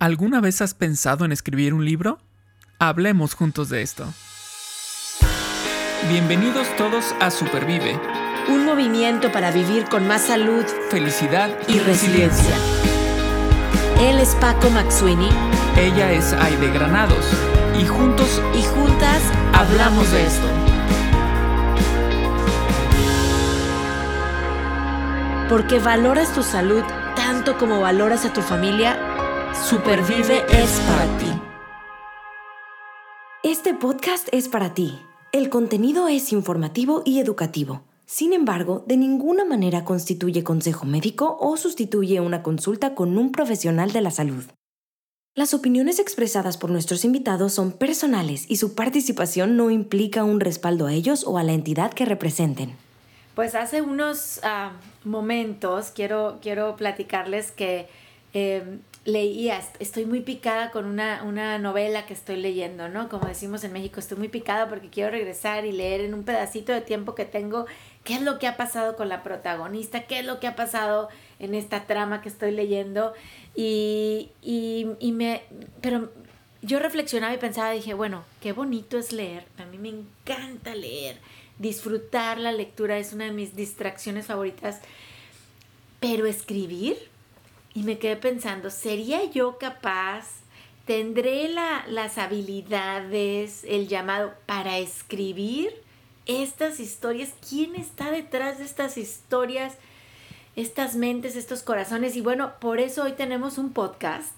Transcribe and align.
¿Alguna 0.00 0.40
vez 0.40 0.62
has 0.62 0.74
pensado 0.74 1.24
en 1.24 1.32
escribir 1.32 1.74
un 1.74 1.84
libro? 1.84 2.20
Hablemos 2.78 3.34
juntos 3.34 3.68
de 3.68 3.82
esto. 3.82 4.06
Bienvenidos 6.08 6.68
todos 6.76 7.16
a 7.18 7.32
Supervive. 7.32 7.98
Un 8.48 8.64
movimiento 8.64 9.32
para 9.32 9.50
vivir 9.50 9.86
con 9.86 10.06
más 10.06 10.22
salud, 10.22 10.64
felicidad 10.88 11.50
y, 11.66 11.80
resiliencia. 11.80 12.54
Él 14.00 14.20
es 14.20 14.36
Paco 14.36 14.70
Maxuini. 14.70 15.30
Ella 15.76 16.12
es 16.12 16.32
Aide 16.32 16.70
Granados. 16.70 17.26
Y 17.76 17.84
juntos 17.84 18.40
y 18.54 18.62
juntas 18.62 19.20
hablamos 19.52 20.12
de 20.12 20.26
esto. 20.26 20.46
Porque 25.48 25.80
valoras 25.80 26.32
tu 26.32 26.44
salud 26.44 26.84
tanto 27.16 27.58
como 27.58 27.80
valoras 27.80 28.24
a 28.24 28.32
tu 28.32 28.42
familia 28.42 29.07
Supervive 29.64 30.44
es 30.50 30.80
para 30.80 31.18
ti. 31.18 31.26
Este 33.42 33.74
podcast 33.74 34.28
es 34.32 34.48
para 34.48 34.72
ti. 34.72 34.98
El 35.32 35.50
contenido 35.50 36.08
es 36.08 36.32
informativo 36.32 37.02
y 37.04 37.18
educativo. 37.18 37.82
Sin 38.06 38.32
embargo, 38.32 38.84
de 38.86 38.96
ninguna 38.96 39.44
manera 39.44 39.84
constituye 39.84 40.42
consejo 40.42 40.86
médico 40.86 41.36
o 41.40 41.56
sustituye 41.56 42.20
una 42.20 42.42
consulta 42.42 42.94
con 42.94 43.18
un 43.18 43.30
profesional 43.30 43.92
de 43.92 44.00
la 44.00 44.10
salud. 44.10 44.44
Las 45.34 45.52
opiniones 45.52 45.98
expresadas 45.98 46.56
por 46.56 46.70
nuestros 46.70 47.04
invitados 47.04 47.52
son 47.52 47.72
personales 47.72 48.46
y 48.48 48.56
su 48.56 48.74
participación 48.74 49.56
no 49.56 49.70
implica 49.70 50.24
un 50.24 50.40
respaldo 50.40 50.86
a 50.86 50.94
ellos 50.94 51.24
o 51.26 51.36
a 51.36 51.42
la 51.42 51.52
entidad 51.52 51.92
que 51.92 52.06
representen. 52.06 52.74
Pues 53.34 53.54
hace 53.54 53.82
unos 53.82 54.40
ah, 54.42 54.72
momentos 55.04 55.92
quiero, 55.94 56.38
quiero 56.40 56.74
platicarles 56.76 57.52
que 57.52 57.86
eh, 58.34 58.78
leía, 59.08 59.62
estoy 59.80 60.04
muy 60.04 60.20
picada 60.20 60.70
con 60.70 60.84
una, 60.84 61.22
una, 61.22 61.58
novela 61.58 62.04
que 62.04 62.12
estoy 62.12 62.36
leyendo, 62.36 62.90
¿no? 62.90 63.08
Como 63.08 63.26
decimos 63.26 63.64
en 63.64 63.72
México, 63.72 64.00
estoy 64.00 64.18
muy 64.18 64.28
picada 64.28 64.68
porque 64.68 64.90
quiero 64.90 65.10
regresar 65.10 65.64
y 65.64 65.72
leer 65.72 66.02
en 66.02 66.12
un 66.12 66.24
pedacito 66.24 66.72
de 66.72 66.82
tiempo 66.82 67.14
que 67.14 67.24
tengo 67.24 67.64
qué 68.04 68.16
es 68.16 68.22
lo 68.22 68.38
que 68.38 68.46
ha 68.46 68.58
pasado 68.58 68.96
con 68.96 69.08
la 69.08 69.22
protagonista, 69.22 70.02
qué 70.02 70.18
es 70.18 70.26
lo 70.26 70.40
que 70.40 70.46
ha 70.46 70.56
pasado 70.56 71.08
en 71.38 71.54
esta 71.54 71.86
trama 71.86 72.20
que 72.20 72.28
estoy 72.28 72.50
leyendo. 72.50 73.14
Y, 73.54 74.28
y, 74.42 74.88
y 75.00 75.12
me, 75.12 75.42
pero 75.80 76.12
yo 76.60 76.78
reflexionaba 76.78 77.32
y 77.32 77.38
pensaba, 77.38 77.70
dije, 77.70 77.94
bueno, 77.94 78.24
qué 78.42 78.52
bonito 78.52 78.98
es 78.98 79.12
leer, 79.12 79.46
a 79.56 79.64
mí 79.64 79.78
me 79.78 79.88
encanta 79.88 80.74
leer, 80.74 81.16
disfrutar 81.58 82.36
la 82.38 82.52
lectura 82.52 82.98
es 82.98 83.14
una 83.14 83.24
de 83.24 83.32
mis 83.32 83.56
distracciones 83.56 84.26
favoritas, 84.26 84.80
pero 85.98 86.26
escribir, 86.26 86.98
y 87.78 87.84
me 87.84 87.98
quedé 87.98 88.16
pensando, 88.16 88.70
¿sería 88.70 89.24
yo 89.30 89.56
capaz? 89.56 90.26
¿Tendré 90.84 91.48
la, 91.48 91.84
las 91.86 92.18
habilidades, 92.18 93.62
el 93.62 93.86
llamado 93.86 94.34
para 94.46 94.78
escribir 94.78 95.72
estas 96.26 96.80
historias? 96.80 97.34
¿Quién 97.48 97.76
está 97.76 98.10
detrás 98.10 98.58
de 98.58 98.64
estas 98.64 98.98
historias? 98.98 99.74
Estas 100.56 100.96
mentes, 100.96 101.36
estos 101.36 101.62
corazones. 101.62 102.16
Y 102.16 102.20
bueno, 102.20 102.54
por 102.58 102.80
eso 102.80 103.04
hoy 103.04 103.12
tenemos 103.12 103.58
un 103.58 103.72
podcast 103.72 104.32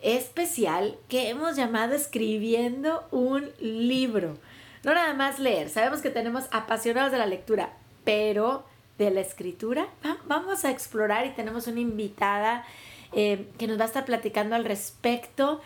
especial 0.00 0.96
que 1.08 1.30
hemos 1.30 1.56
llamado 1.56 1.94
Escribiendo 1.94 3.08
un 3.10 3.50
libro. 3.58 4.38
No 4.84 4.94
nada 4.94 5.14
más 5.14 5.40
leer, 5.40 5.68
sabemos 5.68 6.00
que 6.00 6.10
tenemos 6.10 6.44
apasionados 6.52 7.10
de 7.10 7.18
la 7.18 7.26
lectura, 7.26 7.72
pero 8.04 8.64
de 8.98 9.10
la 9.10 9.20
escritura. 9.20 9.88
Vamos 10.26 10.64
a 10.64 10.70
explorar 10.70 11.26
y 11.26 11.30
tenemos 11.30 11.66
una 11.66 11.80
invitada 11.80 12.64
eh, 13.12 13.48
que 13.58 13.66
nos 13.66 13.78
va 13.78 13.84
a 13.84 13.86
estar 13.86 14.04
platicando 14.04 14.54
al 14.54 14.64
respecto. 14.64 15.60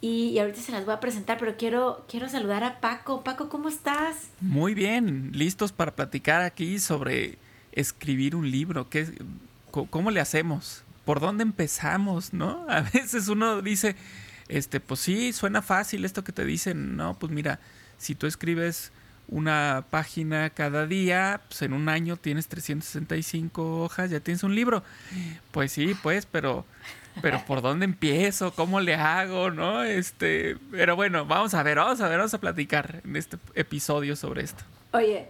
Y, 0.00 0.36
ahorita 0.40 0.60
se 0.60 0.72
las 0.72 0.84
voy 0.84 0.94
a 0.94 1.00
presentar, 1.00 1.38
pero 1.38 1.56
quiero, 1.56 2.04
quiero 2.08 2.28
saludar 2.28 2.64
a 2.64 2.80
Paco. 2.80 3.22
Paco, 3.22 3.48
¿cómo 3.48 3.68
estás? 3.68 4.30
Muy 4.40 4.74
bien, 4.74 5.30
listos 5.32 5.70
para 5.70 5.94
platicar 5.94 6.42
aquí 6.42 6.80
sobre 6.80 7.38
escribir 7.70 8.34
un 8.34 8.50
libro. 8.50 8.90
¿Qué, 8.90 9.06
¿Cómo 9.70 10.10
le 10.10 10.20
hacemos? 10.20 10.82
¿Por 11.04 11.20
dónde 11.20 11.42
empezamos? 11.42 12.32
¿No? 12.32 12.66
A 12.68 12.80
veces 12.80 13.28
uno 13.28 13.62
dice, 13.62 13.94
este, 14.48 14.80
pues 14.80 14.98
sí, 14.98 15.32
suena 15.32 15.62
fácil 15.62 16.04
esto 16.04 16.24
que 16.24 16.32
te 16.32 16.44
dicen. 16.44 16.96
No, 16.96 17.16
pues 17.16 17.30
mira, 17.30 17.60
si 17.96 18.16
tú 18.16 18.26
escribes 18.26 18.90
una 19.28 19.84
página 19.90 20.50
cada 20.50 20.86
día, 20.86 21.40
pues 21.48 21.62
en 21.62 21.72
un 21.72 21.88
año 21.88 22.16
tienes 22.16 22.48
365 22.48 23.82
hojas, 23.82 24.10
ya 24.10 24.20
tienes 24.20 24.42
un 24.42 24.54
libro. 24.54 24.82
Pues 25.50 25.72
sí, 25.72 25.94
pues, 26.02 26.26
pero 26.26 26.64
pero 27.20 27.44
por 27.44 27.60
dónde 27.60 27.84
empiezo, 27.84 28.52
cómo 28.54 28.80
le 28.80 28.94
hago, 28.94 29.50
¿no? 29.50 29.82
Este, 29.82 30.56
pero 30.70 30.96
bueno, 30.96 31.26
vamos 31.26 31.52
a 31.54 31.62
ver, 31.62 31.76
vamos 31.76 32.00
a 32.00 32.08
ver, 32.08 32.18
vamos 32.18 32.32
a 32.32 32.40
platicar 32.40 33.02
en 33.04 33.16
este 33.16 33.36
episodio 33.54 34.16
sobre 34.16 34.42
esto. 34.42 34.64
Oye, 34.92 35.28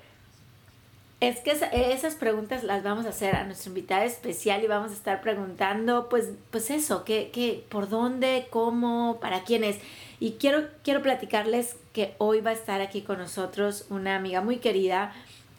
es 1.23 1.39
que 1.39 1.53
esas 1.93 2.17
preguntas 2.17 2.65
las 2.65 2.83
vamos 2.83 3.07
a 3.07 3.11
hacer 3.11 3.37
a 3.37 3.45
nuestra 3.45 3.69
invitada 3.69 4.05
especial 4.05 4.65
y 4.65 4.67
vamos 4.67 4.91
a 4.91 4.95
estar 4.95 5.21
preguntando, 5.21 6.09
pues, 6.09 6.31
pues 6.51 6.69
eso, 6.69 7.05
¿qué, 7.05 7.31
qué, 7.33 7.65
por 7.69 7.89
dónde, 7.89 8.49
cómo, 8.51 9.21
para 9.21 9.45
quién 9.45 9.63
es. 9.63 9.79
Y 10.19 10.33
quiero, 10.33 10.67
quiero 10.83 11.01
platicarles 11.01 11.77
que 11.93 12.17
hoy 12.19 12.41
va 12.41 12.51
a 12.51 12.55
estar 12.55 12.81
aquí 12.81 13.03
con 13.03 13.19
nosotros 13.19 13.87
una 13.89 14.17
amiga 14.17 14.41
muy 14.41 14.57
querida, 14.57 15.13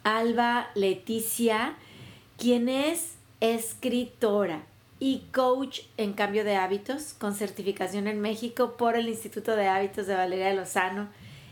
Alba 0.03 0.68
Leticia, 0.75 1.75
quien 2.38 2.68
es 2.68 3.13
escritora 3.40 4.66
y 5.00 5.28
coach 5.31 5.84
en 5.95 6.12
cambio 6.12 6.44
de 6.44 6.57
hábitos 6.57 7.13
con 7.13 7.35
certificación 7.35 8.07
en 8.07 8.19
México 8.19 8.75
por 8.75 8.97
el 8.97 9.07
Instituto 9.07 9.56
de 9.56 9.69
Hábitos 9.69 10.07
de 10.07 10.16
Valeria 10.16 10.53
Lozano. 10.53 11.07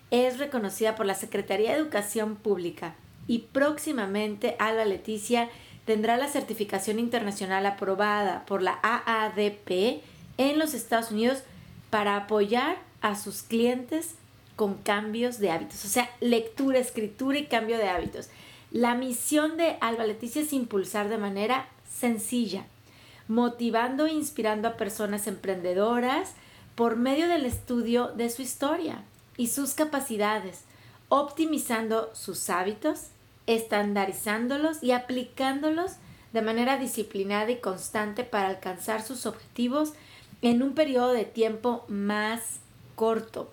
Es 0.09 0.37
reconocida 0.37 0.95
por 0.97 1.05
la 1.05 1.15
Secretaría 1.15 1.71
de 1.71 1.77
Educación 1.77 2.35
Pública 2.35 2.93
y 3.27 3.39
próximamente 3.39 4.55
Alba 4.59 4.85
Leticia 4.85 5.49
tendrá 5.85 6.17
la 6.17 6.27
certificación 6.27 6.99
internacional 6.99 7.65
aprobada 7.65 8.45
por 8.45 8.61
la 8.61 8.79
AADP 8.81 10.01
en 10.37 10.59
los 10.59 10.73
Estados 10.73 11.11
Unidos 11.11 11.43
para 11.89 12.15
apoyar 12.15 12.77
a 13.01 13.15
sus 13.15 13.41
clientes 13.41 14.15
con 14.55 14.75
cambios 14.75 15.39
de 15.39 15.51
hábitos, 15.51 15.83
o 15.85 15.87
sea, 15.87 16.09
lectura, 16.19 16.79
escritura 16.79 17.39
y 17.39 17.47
cambio 17.47 17.77
de 17.77 17.89
hábitos. 17.89 18.29
La 18.71 18.95
misión 18.95 19.57
de 19.57 19.77
Alba 19.81 20.05
Leticia 20.05 20.41
es 20.41 20.53
impulsar 20.53 21.09
de 21.09 21.17
manera 21.17 21.67
sencilla, 21.89 22.65
motivando 23.27 24.05
e 24.05 24.13
inspirando 24.13 24.67
a 24.67 24.77
personas 24.77 25.27
emprendedoras 25.27 26.33
por 26.75 26.95
medio 26.95 27.27
del 27.27 27.45
estudio 27.45 28.09
de 28.09 28.29
su 28.29 28.41
historia 28.41 29.03
y 29.35 29.47
sus 29.47 29.73
capacidades, 29.73 30.61
optimizando 31.11 32.09
sus 32.13 32.49
hábitos, 32.49 33.07
estandarizándolos 33.45 34.81
y 34.81 34.93
aplicándolos 34.93 35.97
de 36.31 36.41
manera 36.41 36.77
disciplinada 36.77 37.51
y 37.51 37.57
constante 37.57 38.23
para 38.23 38.47
alcanzar 38.47 39.03
sus 39.03 39.25
objetivos 39.25 39.91
en 40.41 40.63
un 40.63 40.73
periodo 40.73 41.11
de 41.11 41.25
tiempo 41.25 41.83
más 41.89 42.61
corto. 42.95 43.51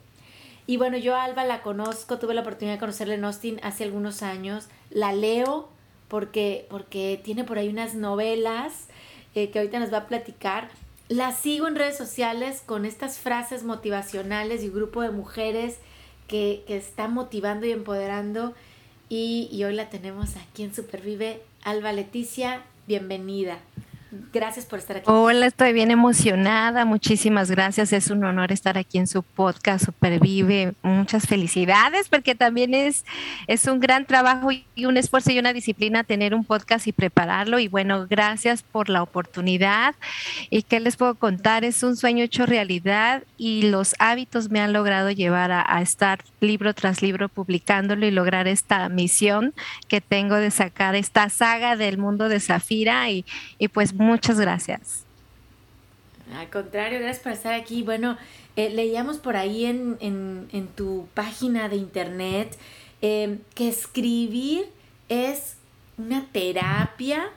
Y 0.68 0.76
bueno, 0.76 0.98
yo 0.98 1.16
Alba 1.16 1.44
la 1.44 1.62
conozco, 1.62 2.20
tuve 2.20 2.32
la 2.32 2.42
oportunidad 2.42 2.76
de 2.76 2.80
conocerla 2.80 3.14
en 3.14 3.24
Austin 3.24 3.58
hace 3.64 3.82
algunos 3.82 4.22
años, 4.22 4.68
la 4.90 5.12
leo 5.12 5.68
porque, 6.06 6.64
porque 6.70 7.20
tiene 7.24 7.42
por 7.42 7.58
ahí 7.58 7.68
unas 7.68 7.96
novelas 7.96 8.86
eh, 9.34 9.50
que 9.50 9.58
ahorita 9.58 9.80
nos 9.80 9.92
va 9.92 9.98
a 9.98 10.06
platicar. 10.06 10.68
La 11.08 11.32
sigo 11.32 11.66
en 11.66 11.74
redes 11.74 11.98
sociales 11.98 12.62
con 12.64 12.84
estas 12.84 13.18
frases 13.18 13.64
motivacionales 13.64 14.62
y 14.62 14.68
grupo 14.68 15.02
de 15.02 15.10
mujeres 15.10 15.78
que, 16.28 16.62
que 16.66 16.76
está 16.76 17.08
motivando 17.08 17.66
y 17.66 17.72
empoderando. 17.72 18.54
Y, 19.08 19.48
y 19.50 19.64
hoy 19.64 19.74
la 19.74 19.90
tenemos 19.90 20.36
aquí 20.36 20.62
en 20.62 20.74
Supervive. 20.74 21.42
Alba 21.64 21.92
Leticia, 21.92 22.62
bienvenida. 22.86 23.58
Gracias 24.32 24.64
por 24.64 24.78
estar 24.78 24.96
aquí. 24.96 25.04
Hola, 25.06 25.46
estoy 25.46 25.74
bien 25.74 25.90
emocionada. 25.90 26.86
Muchísimas 26.86 27.50
gracias. 27.50 27.92
Es 27.92 28.10
un 28.10 28.24
honor 28.24 28.52
estar 28.52 28.78
aquí 28.78 28.96
en 28.96 29.06
su 29.06 29.22
podcast 29.22 29.84
Supervive. 29.84 30.72
Muchas 30.82 31.26
felicidades 31.26 32.08
porque 32.08 32.34
también 32.34 32.72
es, 32.72 33.04
es 33.46 33.66
un 33.66 33.80
gran 33.80 34.06
trabajo 34.06 34.48
y 34.50 34.84
un 34.86 34.96
esfuerzo 34.96 35.30
y 35.32 35.38
una 35.38 35.52
disciplina 35.52 36.04
tener 36.04 36.34
un 36.34 36.44
podcast 36.44 36.86
y 36.86 36.92
prepararlo. 36.92 37.58
Y 37.58 37.68
bueno, 37.68 38.06
gracias 38.08 38.62
por 38.62 38.88
la 38.88 39.02
oportunidad. 39.02 39.94
¿Y 40.48 40.62
qué 40.62 40.80
les 40.80 40.96
puedo 40.96 41.14
contar? 41.14 41.64
Es 41.64 41.82
un 41.82 41.94
sueño 41.96 42.24
hecho 42.24 42.46
realidad 42.46 43.24
y 43.36 43.68
los 43.68 43.94
hábitos 43.98 44.50
me 44.50 44.60
han 44.60 44.72
logrado 44.72 45.10
llevar 45.10 45.52
a, 45.52 45.64
a 45.68 45.82
estar 45.82 46.24
libro 46.40 46.72
tras 46.72 47.02
libro 47.02 47.28
publicándolo 47.28 48.06
y 48.06 48.10
lograr 48.10 48.48
esta 48.48 48.88
misión 48.88 49.52
que 49.86 50.00
tengo 50.00 50.36
de 50.36 50.50
sacar 50.50 50.94
esta 50.94 51.28
saga 51.28 51.76
del 51.76 51.98
mundo 51.98 52.30
de 52.30 52.40
Zafira 52.40 53.10
y, 53.10 53.26
y 53.58 53.68
pues 53.68 53.97
muchas 53.98 54.40
gracias. 54.40 55.04
Al 56.34 56.50
contrario, 56.50 56.98
gracias 56.98 57.22
por 57.22 57.32
estar 57.32 57.54
aquí. 57.54 57.82
Bueno, 57.82 58.16
eh, 58.56 58.70
leíamos 58.70 59.18
por 59.18 59.36
ahí 59.36 59.64
en, 59.64 59.98
en, 60.00 60.68
tu 60.68 61.08
página 61.14 61.68
de 61.68 61.76
internet 61.76 62.56
em, 63.00 63.38
que 63.54 63.68
escribir 63.68 64.66
es 65.08 65.56
una 65.96 66.26
terapia, 66.32 67.30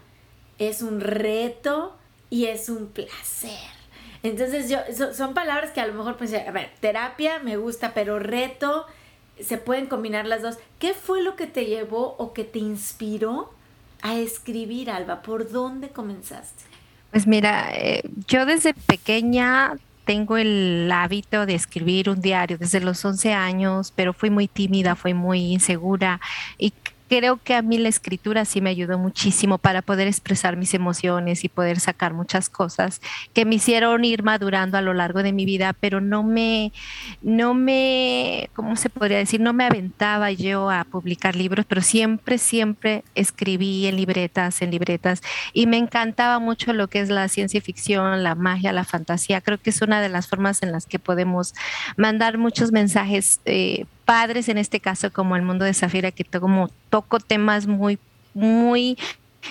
es 0.60 0.81
un 0.81 1.00
reto 1.00 1.96
y 2.30 2.46
es 2.46 2.69
un 2.69 2.88
placer. 2.88 3.69
Entonces 4.24 4.69
yo, 4.69 4.80
son 5.13 5.34
palabras 5.34 5.72
que 5.72 5.81
a 5.81 5.88
lo 5.88 5.94
mejor 5.94 6.18
pensé, 6.18 6.42
a 6.42 6.52
ver, 6.52 6.72
terapia 6.80 7.40
me 7.40 7.58
gusta, 7.58 7.94
pero 7.94 8.19
reto, 8.19 8.86
se 9.40 9.58
pueden 9.58 9.88
combinar 9.88 10.25
las 10.28 10.42
dos. 10.42 10.58
¿Qué 10.80 10.94
fue 10.94 11.24
lo 11.24 11.36
que 11.36 11.48
te 11.48 11.66
llevó 11.66 12.16
o 12.18 12.34
que 12.34 12.44
te 12.44 12.60
inspiró 12.60 13.52
a 14.01 14.15
escribir, 14.15 14.89
Alba? 14.89 15.21
¿Por 15.21 15.51
dónde 15.51 15.89
comenzaste? 15.89 16.63
Pues 17.12 17.27
mira, 17.27 17.71
eh, 17.74 18.01
yo 18.27 18.45
desde 18.45 18.74
pequeña 18.74 19.74
tengo 20.06 20.38
el 20.38 20.89
hábito 20.92 21.45
de 21.45 21.56
escribir 21.56 22.09
un 22.09 22.21
diario 22.21 22.57
desde 22.57 22.80
los 22.80 23.03
11 23.03 23.33
años, 23.33 23.94
pero 23.95 24.13
fui 24.13 24.30
muy 24.30 24.48
tímida, 24.48 24.95
fui 24.95 25.13
muy 25.13 25.53
insegura 25.53 26.19
y 26.57 26.74
creo 27.12 27.42
que 27.44 27.56
a 27.56 27.62
mí 27.62 27.78
la 27.78 27.90
escritura 27.90 28.46
sí 28.46 28.62
me 28.62 28.69
ayudó 28.69 28.98
muchísimo 28.98 29.58
para 29.58 29.81
poder 29.81 30.08
expresar 30.08 30.56
mis 30.56 30.74
emociones 30.74 31.44
y 31.44 31.50
poder 31.50 31.81
sacar 31.81 32.13
muchas 32.13 32.50
cosas 32.50 33.02
que 33.34 33.44
me 33.44 33.56
hicieron 33.56 34.06
ir 34.06 34.24
madurando 34.24 34.78
a 34.78 34.81
lo 34.81 34.94
largo 34.94 35.22
de 35.22 35.34
mi 35.34 35.44
vida, 35.44 35.74
pero 35.74 36.00
no 36.00 36.24
me, 36.24 36.72
no 37.22 37.54
me, 37.54 38.50
¿cómo 38.56 38.78
se 38.78 38.90
podría 38.90 39.18
decir? 39.18 39.42
No 39.42 39.52
me 39.52 39.66
aventaba 39.66 40.31
yo 40.31 40.69
a 40.69 40.86
publicar 40.86 41.36
libros, 41.36 41.66
pero 41.68 41.81
siempre, 41.81 42.38
siempre 42.38 43.04
escribí 43.13 43.88
en 43.88 43.98
libretas, 43.98 44.62
en 44.62 44.72
libretas, 44.72 45.22
y 45.52 45.68
me 45.68 45.75
encantaba 45.75 46.40
mucho 46.40 46.72
lo 46.72 46.88
que 46.88 47.02
es 47.02 47.10
la 47.10 47.28
ciencia 47.28 47.60
ficción, 47.60 48.24
la 48.24 48.36
magia, 48.36 48.72
la 48.72 48.86
fantasía. 48.86 49.42
Creo 49.42 49.58
que 49.58 49.72
es 49.72 49.81
una 49.81 50.02
de 50.02 50.08
las 50.08 50.30
formas 50.30 50.63
en 50.63 50.72
las 50.72 50.86
que 50.86 50.98
podemos 50.98 51.56
mandar 51.98 52.38
muchos 52.38 52.72
mensajes. 52.72 53.42
Eh, 53.44 53.84
padres, 54.06 54.50
en 54.50 54.57
este 54.57 54.80
caso 54.80 55.12
como 55.12 55.36
el 55.36 55.42
mundo 55.42 55.65
de 55.65 55.74
Zafira, 55.74 56.12
que 56.12 56.25
como 56.25 56.69
toco 56.89 57.19
temas 57.19 57.68
muy, 57.68 58.00
muy 58.33 58.98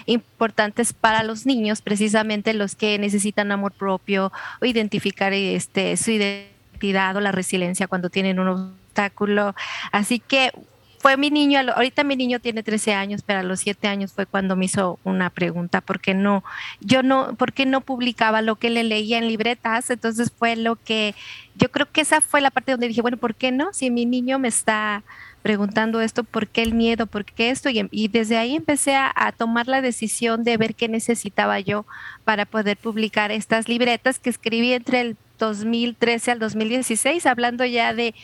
importantes 0.07 0.93
para 0.93 1.23
los 1.23 1.47
niños, 1.47 1.83
precisamente 1.83 2.55
los 2.55 2.75
que 2.75 2.99
necesitan 2.99 3.53
amor 3.53 3.73
propio 3.73 4.33
o 4.61 4.65
identificar 4.65 5.33
este, 5.33 5.97
su 5.97 6.13
identidad 6.13 7.17
o 7.17 7.21
la 7.21 7.33
resiliencia 7.33 7.89
cuando 7.89 8.11
tienen 8.11 8.39
un 8.39 8.49
obstáculo. 8.49 9.55
Así 9.93 10.21
que 10.21 10.53
fue 11.01 11.17
mi 11.17 11.31
niño, 11.31 11.61
ahorita 11.75 12.05
mi 12.05 12.15
niño 12.15 12.41
tiene 12.41 12.63
13 12.63 12.93
años, 12.93 13.23
pero 13.25 13.41
a 13.41 13.43
los 13.43 13.61
7 13.61 13.89
años 13.89 14.13
fue 14.13 14.27
cuando 14.27 14.55
me 14.55 14.67
hizo 14.67 14.99
una 15.03 15.31
pregunta, 15.31 15.81
¿por 15.81 15.99
qué 15.99 16.13
no? 16.13 16.45
Yo 16.81 17.03
no, 17.03 17.35
¿por 17.37 17.55
qué 17.55 17.65
no 17.65 17.81
publicaba 17.81 18.43
lo 18.43 18.57
que 18.57 18.69
le 18.69 18.85
leía 18.85 19.17
en 19.17 19.27
libretas? 19.27 19.89
Entonces 19.89 20.31
fue 20.31 20.57
lo 20.57 20.77
que, 20.77 21.15
yo 21.57 21.71
creo 21.71 21.91
que 21.91 22.03
esa 22.03 22.21
fue 22.21 22.43
la 22.43 22.51
parte 22.51 22.73
donde 22.73 22.89
dije, 22.89 23.01
bueno, 23.01 23.17
¿por 23.17 23.35
qué 23.35 23.51
no? 23.51 23.73
Si 23.73 23.91
mi 23.91 24.05
niño 24.05 24.39
me 24.39 24.49
está 24.49 25.03
preguntando 25.41 26.03
esto, 26.03 26.23
¿por 26.23 26.49
qué 26.49 26.61
el 26.61 26.75
miedo? 26.75 27.07
¿Por 27.07 27.25
qué 27.25 27.49
esto? 27.49 27.71
Y, 27.71 28.09
desde 28.09 28.37
ahí 28.37 28.55
empecé 28.55 28.95
a, 28.95 29.33
tomar 29.39 29.69
la 29.69 29.81
decisión 29.81 30.45
de 30.45 30.59
ver 30.59 30.75
qué 30.75 30.87
necesitaba 30.87 31.61
yo 31.61 31.87
para 32.25 32.45
poder 32.45 32.77
publicar 32.77 33.31
estas 33.31 33.69
libretas 33.69 34.19
que 34.19 34.29
escribí 34.29 34.75
entre 34.75 35.01
el 35.01 35.17
2013 35.41 36.31
al 36.31 36.39
2016, 36.39 37.27
hablando 37.27 37.65
ya 37.65 37.93
de, 37.93 38.15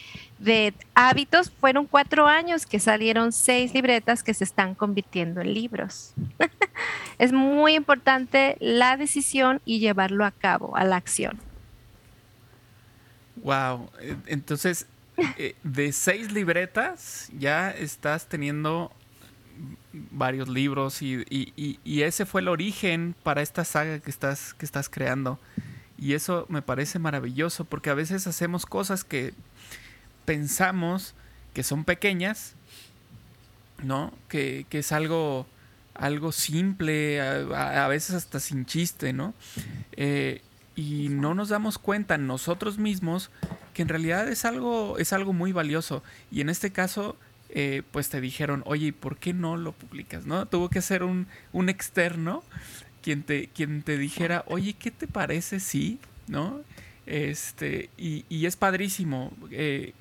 hábitos, 0.94 1.50
fueron 1.50 1.86
cuatro 1.86 2.28
años 2.28 2.66
que 2.66 2.78
salieron 2.78 3.32
seis 3.32 3.74
libretas 3.74 4.22
que 4.22 4.34
se 4.34 4.44
están 4.44 4.76
convirtiendo 4.76 5.40
en 5.40 5.52
libros. 5.52 6.14
es 7.18 7.32
muy 7.32 7.74
importante 7.74 8.56
la 8.60 8.96
decisión 8.96 9.60
y 9.64 9.80
llevarlo 9.80 10.24
a 10.24 10.30
cabo, 10.30 10.76
a 10.76 10.84
la 10.84 10.96
acción. 10.96 11.40
Wow, 13.42 13.90
entonces 14.26 14.86
eh, 15.38 15.56
de 15.62 15.92
seis 15.92 16.30
libretas 16.32 17.30
ya 17.36 17.70
estás 17.70 18.28
teniendo 18.28 18.92
varios 20.10 20.48
libros 20.48 21.00
y, 21.02 21.24
y, 21.30 21.78
y, 21.82 22.02
ese 22.02 22.26
fue 22.26 22.42
el 22.42 22.48
origen 22.48 23.14
para 23.22 23.40
esta 23.40 23.64
saga 23.64 23.98
que 24.00 24.10
estás, 24.10 24.52
que 24.54 24.66
estás 24.66 24.88
creando. 24.88 25.38
Y 25.98 26.14
eso 26.14 26.46
me 26.48 26.62
parece 26.62 26.98
maravilloso 26.98 27.64
porque 27.64 27.90
a 27.90 27.94
veces 27.94 28.26
hacemos 28.26 28.66
cosas 28.66 29.04
que 29.04 29.34
pensamos 30.25 31.14
que 31.54 31.62
son 31.62 31.84
pequeñas, 31.84 32.54
¿no? 33.82 34.12
Que, 34.28 34.66
es 34.70 34.93
algo, 34.93 35.46
algo 35.94 36.32
simple, 36.32 37.20
a, 37.20 37.88
veces 37.88 38.14
hasta 38.14 38.40
sin 38.40 38.66
chiste, 38.66 39.14
¿no? 39.14 39.32
Eh, 39.93 40.43
y 40.75 41.08
no 41.08 41.34
nos 41.34 41.48
damos 41.48 41.78
cuenta 41.78 42.19
nosotros 42.19 42.76
mismos 42.76 43.31
que 43.72 43.81
en 43.82 43.88
realidad 43.88 44.28
es 44.28 44.44
algo, 44.44 44.99
es 44.99 45.14
algo 45.14 45.32
muy 45.32 45.52
valioso. 45.52 46.02
Y 46.31 46.42
en 46.42 46.50
este 46.50 46.70
caso, 46.70 47.16
eh, 47.49 47.82
pues 47.90 48.10
te 48.10 48.20
dijeron, 48.20 48.62
oye, 48.66 48.92
¿por 48.92 49.16
qué 49.16 49.32
no 49.32 49.56
lo 49.56 49.72
publicas? 49.72 50.26
¿No? 50.26 50.44
Tuvo 50.46 50.69
que 50.69 50.82
ser 50.82 51.02
un, 51.02 51.26
un 51.52 51.70
externo 51.70 52.42
quien 53.06 53.23
te, 53.23 53.47
quien 53.47 53.85
te 53.85 53.99
dijera, 53.99 54.43
oye, 54.49 54.73
¿qué 54.73 54.91
te 54.91 55.06
parece 55.06 55.61
si? 55.61 56.00
¿No? 56.26 56.61
Este, 57.06 57.88
y, 57.97 58.25
y 58.29 58.47
es 58.47 58.56
padrísimo, 58.56 59.32
eh, 59.53 59.93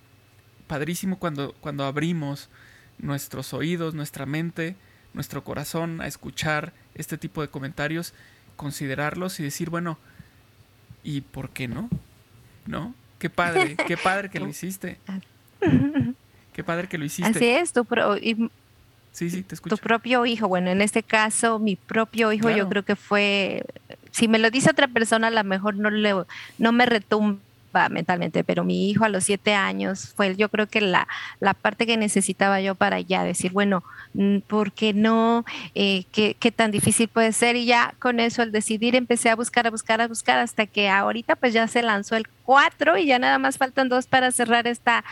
padrísimo 0.66 1.19
cuando, 1.19 1.54
cuando 1.62 1.86
abrimos 1.86 2.50
nuestros 2.98 3.54
oídos, 3.54 3.94
nuestra 3.94 4.25
mente, 4.25 4.75
nuestro 5.13 5.44
corazón 5.44 6.02
a 6.02 6.07
escuchar 6.07 6.74
este 6.96 7.19
tipo 7.19 7.44
de 7.44 7.48
comentarios, 7.48 8.16
considerarlos 8.56 9.40
y 9.40 9.44
decir, 9.44 9.69
bueno, 9.69 10.00
¿y 11.04 11.22
por 11.22 11.51
qué 11.51 11.68
no? 11.68 11.92
¿No? 12.66 12.96
Qué 13.19 13.30
padre, 13.30 13.75
qué 13.86 13.98
padre 13.98 14.31
que 14.31 14.40
lo 14.40 14.48
hiciste. 14.50 14.98
Qué 16.54 16.63
padre 16.63 16.88
que 16.88 16.98
lo 16.98 17.06
hiciste. 17.06 17.38
Así 17.38 17.46
es, 17.46 17.72
tu 17.72 17.86
Sí, 19.15 19.29
sí, 19.29 19.44
te 19.44 19.56
escucho. 19.56 19.77
Tu 19.77 19.81
propio 19.81 20.25
hijo, 20.25 20.50
bueno, 20.50 20.69
en 20.69 20.81
este 20.81 21.01
caso, 21.01 21.57
mi 21.57 21.77
propio 21.77 22.33
hijo, 22.33 22.50
yo 22.50 22.67
creo 22.67 22.83
que 22.83 22.97
fue, 22.97 23.63
si 24.12 24.27
me 24.27 24.39
lo 24.39 24.51
dice 24.51 24.69
otra 24.69 24.89
persona, 24.89 25.27
a 25.27 25.31
lo 25.31 25.44
mejor 25.45 25.77
no, 25.77 25.89
le, 25.89 26.13
no 26.57 26.71
me 26.73 26.85
retumba 26.85 27.39
mentalmente, 27.89 28.44
pero 28.44 28.65
mi 28.65 28.89
hijo 28.89 29.06
a 29.06 29.09
los 29.09 29.23
siete 29.23 29.53
años 29.53 30.13
fue, 30.17 30.35
yo 30.35 30.50
creo 30.50 30.67
que 30.67 30.81
la, 30.81 31.07
la 31.39 31.53
parte 31.53 31.85
que 31.85 31.95
necesitaba 31.95 32.59
yo 32.59 32.75
para 32.75 33.00
ya 33.00 33.23
decir, 33.23 33.53
bueno, 33.53 33.85
mm, 34.15 34.39
¿por 34.39 34.73
qué 34.73 34.91
no? 34.94 35.45
Eh, 35.75 36.03
¿qué, 36.12 36.35
¿qué, 36.38 36.51
tan 36.51 36.71
difícil 36.71 37.07
puede 37.07 37.31
ser? 37.31 37.56
Y 37.56 37.65
ya 37.65 37.94
con 38.00 38.19
eso, 38.19 38.41
al 38.41 38.51
decidir, 38.51 38.97
empecé 38.97 39.29
a 39.29 39.38
buscar, 39.38 39.65
a 39.65 39.71
buscar, 39.71 40.01
a 40.01 40.09
buscar, 40.09 40.39
hasta 40.39 40.65
que 40.65 40.89
ahorita 40.89 41.38
pues 41.38 41.53
ya 41.53 41.69
se 41.69 41.81
lanzó 41.81 42.17
el 42.17 42.27
cuatro 42.44 42.97
y 42.97 43.06
ya 43.06 43.17
nada 43.17 43.39
más 43.39 43.57
faltan 43.57 43.88
dos 43.88 44.07
para 44.07 44.31
cerrar 44.31 44.67
esta 44.67 45.06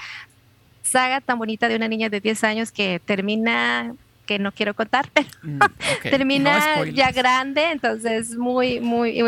saga 0.83 1.21
tan 1.21 1.39
bonita 1.39 1.67
de 1.67 1.75
una 1.75 1.87
niña 1.87 2.09
de 2.09 2.21
10 2.21 2.43
años 2.43 2.71
que 2.71 3.01
termina 3.03 3.95
que 4.25 4.39
no 4.39 4.51
quiero 4.51 4.73
contar, 4.73 5.09
pero 5.13 5.27
mm, 5.41 5.59
termina 6.03 6.85
ya 6.85 7.11
grande, 7.11 7.71
entonces 7.71 8.37
muy, 8.37 8.79
muy 8.79 9.21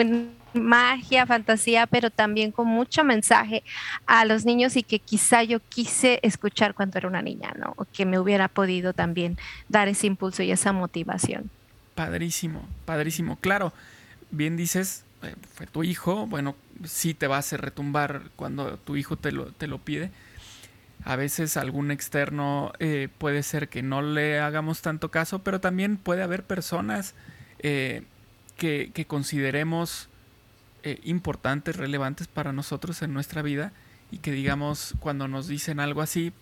magia, 0.53 1.25
fantasía, 1.25 1.85
pero 1.85 2.09
también 2.09 2.51
con 2.51 2.67
mucho 2.67 3.03
mensaje 3.03 3.63
a 4.05 4.25
los 4.25 4.45
niños 4.45 4.75
y 4.77 4.83
que 4.83 4.99
quizá 4.99 5.43
yo 5.43 5.59
quise 5.59 6.19
escuchar 6.23 6.73
cuando 6.73 6.97
era 6.97 7.07
una 7.07 7.21
niña, 7.21 7.53
¿no? 7.57 7.73
O 7.77 7.85
que 7.85 8.05
me 8.05 8.19
hubiera 8.19 8.47
podido 8.47 8.93
también 8.93 9.37
dar 9.67 9.87
ese 9.87 10.07
impulso 10.07 10.43
y 10.43 10.51
esa 10.51 10.71
motivación. 10.71 11.49
Padrísimo, 11.93 12.67
padrísimo. 12.85 13.37
Claro, 13.39 13.73
bien 14.31 14.57
dices, 14.57 15.03
eh, 15.23 15.35
fue 15.53 15.67
tu 15.67 15.83
hijo, 15.83 16.25
bueno, 16.27 16.55
sí 16.85 17.13
te 17.13 17.27
va 17.27 17.37
a 17.37 17.39
hacer 17.39 17.61
retumbar 17.61 18.23
cuando 18.35 18.77
tu 18.77 18.95
hijo 18.95 19.17
te 19.17 19.31
lo, 19.31 19.47
te 19.47 19.67
lo 19.67 19.79
pide, 19.79 20.11
a 21.05 21.15
veces 21.15 21.55
algún 21.55 21.91
externo 21.91 22.73
eh, 22.79 23.09
puede 23.19 23.43
ser 23.43 23.69
que 23.69 23.83
no 23.83 24.01
le 24.01 24.39
hagamos 24.39 24.81
tanto 24.81 25.11
caso, 25.11 25.43
pero 25.43 25.61
también 25.61 25.97
puede 25.97 26.23
haber 26.23 26.43
personas 26.43 27.13
eh, 27.59 28.01
que, 28.57 29.05
consideremos 29.07 30.09
eh, 30.81 30.99
importantes, 31.03 31.75
relevantes 31.75 32.27
para 32.27 32.53
nosotros 32.53 33.03
en 33.03 33.13
nuestra 33.13 33.43
vida 33.43 33.71
y 34.09 34.17
que 34.17 34.31
digamos 34.31 34.95
cuando 34.99 35.27
nos 35.27 35.47
dicen 35.47 35.79
algo 35.79 36.01
así, 36.01 36.33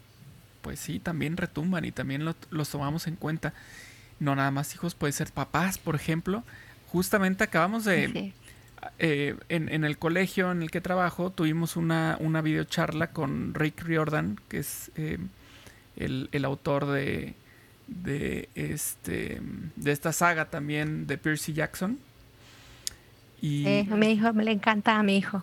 pues 0.61 0.79
sí, 0.79 0.97
también 0.97 1.35
retumban 1.35 1.83
y 1.83 1.91
también 1.91 2.23
los 2.23 2.69
tomamos 2.69 3.07
en 3.07 3.17
cuenta. 3.17 3.53
No 4.21 4.33
nada 4.33 4.51
más 4.51 4.73
hijos, 4.73 4.95
puede 4.95 5.11
ser 5.11 5.29
papás, 5.33 5.77
por 5.77 5.95
ejemplo. 5.95 6.41
Justamente 6.87 7.43
acabamos 7.43 7.83
de, 7.83 8.31
eh, 8.99 9.35
en, 9.49 9.83
el 9.83 9.97
colegio 9.97 10.51
en 10.51 10.61
el 10.61 10.71
que 10.71 10.81
trabajo 10.81 11.31
tuvimos 11.31 11.75
una, 11.75 12.17
una 12.19 12.41
videocharla 12.41 13.11
con 13.11 13.53
Rick 13.53 13.83
Riordan, 13.83 14.39
que 14.47 14.59
es 14.59 14.91
eh, 14.95 15.17
el, 15.95 16.45
autor 16.45 16.87
de, 16.87 17.35
de, 17.87 18.49
este, 18.55 19.41
de 19.75 19.91
esta 19.91 20.11
saga 20.11 20.49
también 20.49 21.07
de 21.07 21.17
Percy 21.17 21.53
Jackson. 21.53 21.99
Y, 23.41 23.67
eh, 23.67 23.85
mi 23.91 24.11
hijo, 24.11 24.31
me 24.31 24.45
le 24.45 24.51
encanta 24.51 24.97
a 24.97 25.03
mi 25.03 25.17
hijo. 25.17 25.41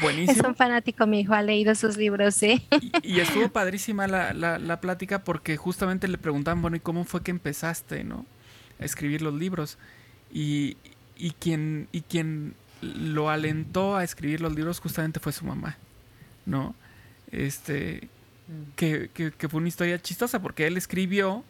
Buenísimo. 0.00 0.32
es 0.40 0.44
un 0.44 0.56
fanático, 0.56 1.06
mi 1.06 1.20
hijo, 1.20 1.34
ha 1.34 1.42
leído 1.42 1.74
sus 1.76 1.96
libros, 1.96 2.34
sí. 2.34 2.66
Y, 3.02 3.20
estuvo 3.20 3.48
padrísima 3.48 4.08
la, 4.08 4.34
la, 4.34 4.58
la, 4.58 4.80
plática 4.80 5.22
porque 5.22 5.56
justamente 5.56 6.08
le 6.08 6.18
preguntaban, 6.18 6.60
bueno, 6.60 6.76
¿y 6.76 6.80
cómo 6.80 7.04
fue 7.04 7.22
que 7.22 7.30
empezaste, 7.30 8.02
no? 8.02 8.26
A 8.80 8.84
escribir 8.84 9.22
los 9.22 9.34
libros. 9.34 9.78
Y, 10.32 10.76
y 11.22 11.30
quien, 11.30 11.86
y 11.92 12.00
quien 12.00 12.56
lo 12.80 13.30
alentó 13.30 13.94
a 13.94 14.02
escribir 14.02 14.40
los 14.40 14.56
libros 14.56 14.80
justamente 14.80 15.20
fue 15.20 15.32
su 15.32 15.44
mamá, 15.44 15.76
¿no? 16.46 16.74
Este, 17.30 18.08
mm. 18.48 18.72
que, 18.74 19.08
que, 19.14 19.48
fue 19.48 19.58
una 19.60 19.68
historia 19.68 20.02
chistosa 20.02 20.42
porque 20.42 20.66
él 20.66 20.76
escribió, 20.76 21.44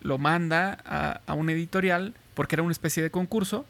lo 0.00 0.16
manda 0.18 0.78
a, 0.86 1.20
a, 1.26 1.34
un 1.34 1.50
editorial 1.50 2.14
porque 2.34 2.54
era 2.54 2.62
una 2.62 2.70
especie 2.70 3.02
de 3.02 3.10
concurso 3.10 3.66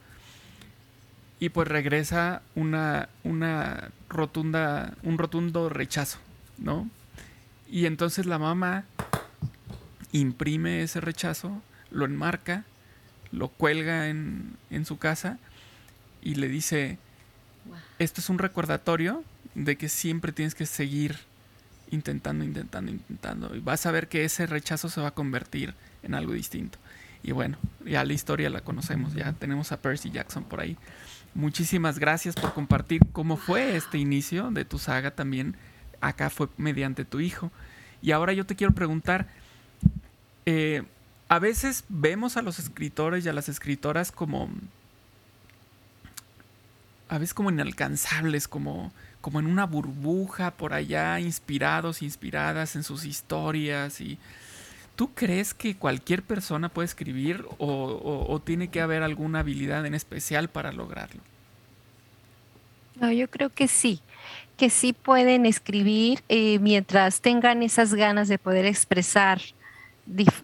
y 1.41 1.49
pues 1.49 1.69
regresa 1.69 2.43
una, 2.55 3.09
una 3.23 3.93
rotunda, 4.11 4.93
un 5.05 5.17
rotundo 5.17 5.71
rechazo, 5.71 6.19
¿no? 6.59 6.91
Y 7.71 7.87
entonces 7.87 8.27
la 8.27 8.39
mamá 8.39 8.85
imprime 10.13 10.83
ese 10.83 11.01
rechazo, 11.01 11.63
lo 11.91 12.05
enmarca, 12.05 12.65
lo 13.35 13.49
cuelga 13.49 14.09
en, 14.09 14.57
en 14.71 14.85
su 14.85 14.99
casa 14.99 15.39
y 16.23 16.37
le 16.37 16.49
dice, 16.49 16.99
esto 17.99 18.21
es 18.21 18.29
un 18.29 18.39
recordatorio 18.39 19.23
de 19.55 19.77
que 19.77 19.89
siempre 19.89 20.33
tienes 20.33 20.55
que 20.55 20.67
seguir 20.67 21.17
intentando, 21.91 22.45
intentando, 22.45 22.91
intentando. 22.91 23.55
Y 23.55 23.61
vas 23.61 23.87
a 23.87 23.91
ver 23.91 24.09
que 24.09 24.25
ese 24.25 24.47
rechazo 24.47 24.89
se 24.89 25.01
va 25.01 25.09
a 25.09 25.15
convertir 25.15 25.75
en 26.03 26.15
algo 26.15 26.33
distinto. 26.33 26.79
Y 27.23 27.33
bueno, 27.33 27.57
ya 27.85 28.05
la 28.05 28.13
historia 28.13 28.51
la 28.51 28.61
conocemos, 28.61 29.15
ya 29.15 29.33
tenemos 29.33 29.73
a 29.73 29.81
Percy 29.81 30.11
Jackson 30.11 30.45
por 30.45 30.61
ahí. 30.61 30.77
Muchísimas 31.35 31.99
gracias 31.99 32.35
por 32.35 32.53
compartir 32.53 33.01
cómo 33.13 33.37
fue 33.37 33.77
este 33.77 33.99
inicio 33.99 34.51
de 34.51 34.65
tu 34.65 34.79
saga 34.79 35.11
también. 35.11 35.57
Acá 36.01 36.31
fue 36.31 36.49
mediante 36.59 37.05
tu 37.05 37.21
hijo. 37.21 37.51
Y 38.03 38.13
ahora 38.13 38.35
yo 38.35 38.45
te 38.45 38.57
quiero 38.57 38.75
preguntar, 38.75 39.29
eh, 40.45 40.83
a 41.29 41.39
veces 41.39 41.85
vemos 41.89 42.37
a 42.37 42.43
los 42.43 42.59
escritores 42.59 43.25
y 43.25 43.29
a 43.29 43.33
las 43.33 43.49
escritoras 43.49 44.13
como, 44.13 44.49
a 47.09 47.19
veces 47.19 47.35
como 47.35 47.51
inalcanzables, 47.51 48.49
como, 48.49 48.93
como 49.21 49.41
en 49.41 49.47
una 49.47 49.67
burbuja 49.67 50.51
por 50.51 50.75
allá, 50.75 51.19
inspirados, 51.21 52.03
inspiradas 52.03 52.77
en 52.77 52.85
sus 52.85 53.05
historias. 53.05 54.01
Y 54.01 54.19
¿Tú 54.97 55.13
crees 55.13 55.55
que 55.55 55.75
cualquier 55.75 56.23
persona 56.23 56.69
puede 56.69 56.87
escribir 56.87 57.45
o, 57.59 58.41
tiene 58.45 58.69
que 58.69 58.81
haber 58.81 59.03
alguna 59.03 59.41
habilidad 59.41 59.85
en 59.87 59.95
especial 59.95 60.49
para 60.49 60.71
lograrlo? 60.71 61.21
No, 63.01 63.11
yo 63.11 63.29
creo 63.29 63.51
que 63.51 63.67
sí, 63.67 64.01
que 64.57 64.71
sí 64.71 64.93
pueden 64.93 65.47
escribir 65.47 66.23
eh, 66.29 66.61
mientras 66.61 67.21
tengan 67.21 67.65
esas 67.65 67.95
ganas 67.95 68.29
de 68.29 68.39
poder 68.39 68.67
expresar 68.67 69.41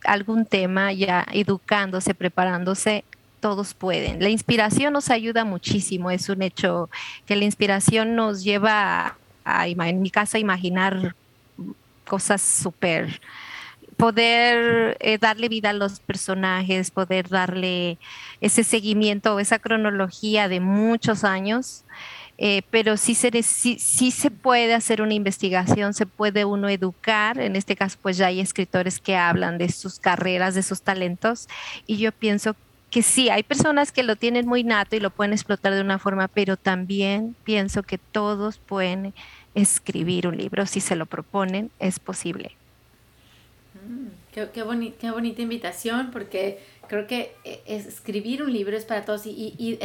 algún 0.04 0.46
tema, 0.46 0.92
ya 0.92 1.26
educándose, 1.32 2.14
preparándose, 2.14 3.04
todos 3.40 3.74
pueden. 3.74 4.22
La 4.22 4.28
inspiración 4.28 4.92
nos 4.92 5.10
ayuda 5.10 5.44
muchísimo, 5.44 6.10
es 6.10 6.28
un 6.28 6.42
hecho 6.42 6.90
que 7.26 7.36
la 7.36 7.44
inspiración 7.44 8.14
nos 8.14 8.44
lleva 8.44 9.16
a, 9.44 9.66
en 9.66 10.02
mi 10.02 10.10
caso, 10.10 10.36
a 10.36 10.40
imaginar 10.40 11.14
cosas 12.06 12.42
súper, 12.42 13.20
poder 13.96 14.96
eh, 15.00 15.18
darle 15.18 15.48
vida 15.48 15.70
a 15.70 15.74
los 15.74 16.00
personajes, 16.00 16.90
poder 16.90 17.28
darle 17.28 17.98
ese 18.40 18.64
seguimiento, 18.64 19.38
esa 19.38 19.58
cronología 19.58 20.48
de 20.48 20.60
muchos 20.60 21.22
años. 21.22 21.84
Eh, 22.42 22.62
pero 22.70 22.96
sí 22.96 23.14
se, 23.14 23.30
sí, 23.42 24.10
se 24.10 24.30
puede 24.30 24.72
hacer 24.72 25.02
una 25.02 25.12
investigación, 25.12 25.92
se 25.92 26.06
puede 26.06 26.46
uno 26.46 26.70
educar, 26.70 27.38
en 27.38 27.54
este 27.54 27.76
caso 27.76 27.98
pues 28.00 28.16
ya 28.16 28.28
hay 28.28 28.40
escritores 28.40 28.98
que 28.98 29.14
hablan 29.14 29.58
de 29.58 29.70
sus 29.70 29.98
carreras, 29.98 30.54
de 30.54 30.62
sus 30.62 30.80
talentos, 30.80 31.50
y 31.86 31.98
yo 31.98 32.12
pienso 32.12 32.56
que 32.90 33.02
sí, 33.02 33.28
hay 33.28 33.42
personas 33.42 33.92
que 33.92 34.02
lo 34.02 34.16
tienen 34.16 34.46
muy 34.46 34.64
nato 34.64 34.96
y 34.96 35.00
lo 35.00 35.10
pueden 35.10 35.34
explotar 35.34 35.74
de 35.74 35.82
una 35.82 35.98
forma, 35.98 36.28
pero 36.28 36.56
también 36.56 37.36
pienso 37.44 37.82
que 37.82 37.98
todos 37.98 38.56
pueden 38.56 39.12
escribir 39.54 40.26
un 40.26 40.38
libro, 40.38 40.64
si 40.64 40.80
se 40.80 40.96
lo 40.96 41.04
proponen, 41.04 41.70
es 41.78 42.00
posible. 42.00 42.52
Mm, 43.86 44.06
qué, 44.32 44.48
qué, 44.50 44.62
bonita 45.10 45.42
invitación, 45.42 46.10
porque 46.10 46.58
creo 46.88 47.06
que 47.06 47.34
eh, 47.44 47.62
escribir 47.66 48.42
un 48.42 48.52
libro 48.52 48.78
es 48.78 48.86
para 48.86 49.04
todos 49.04 49.26
y, 49.26 49.54
y, 49.58 49.78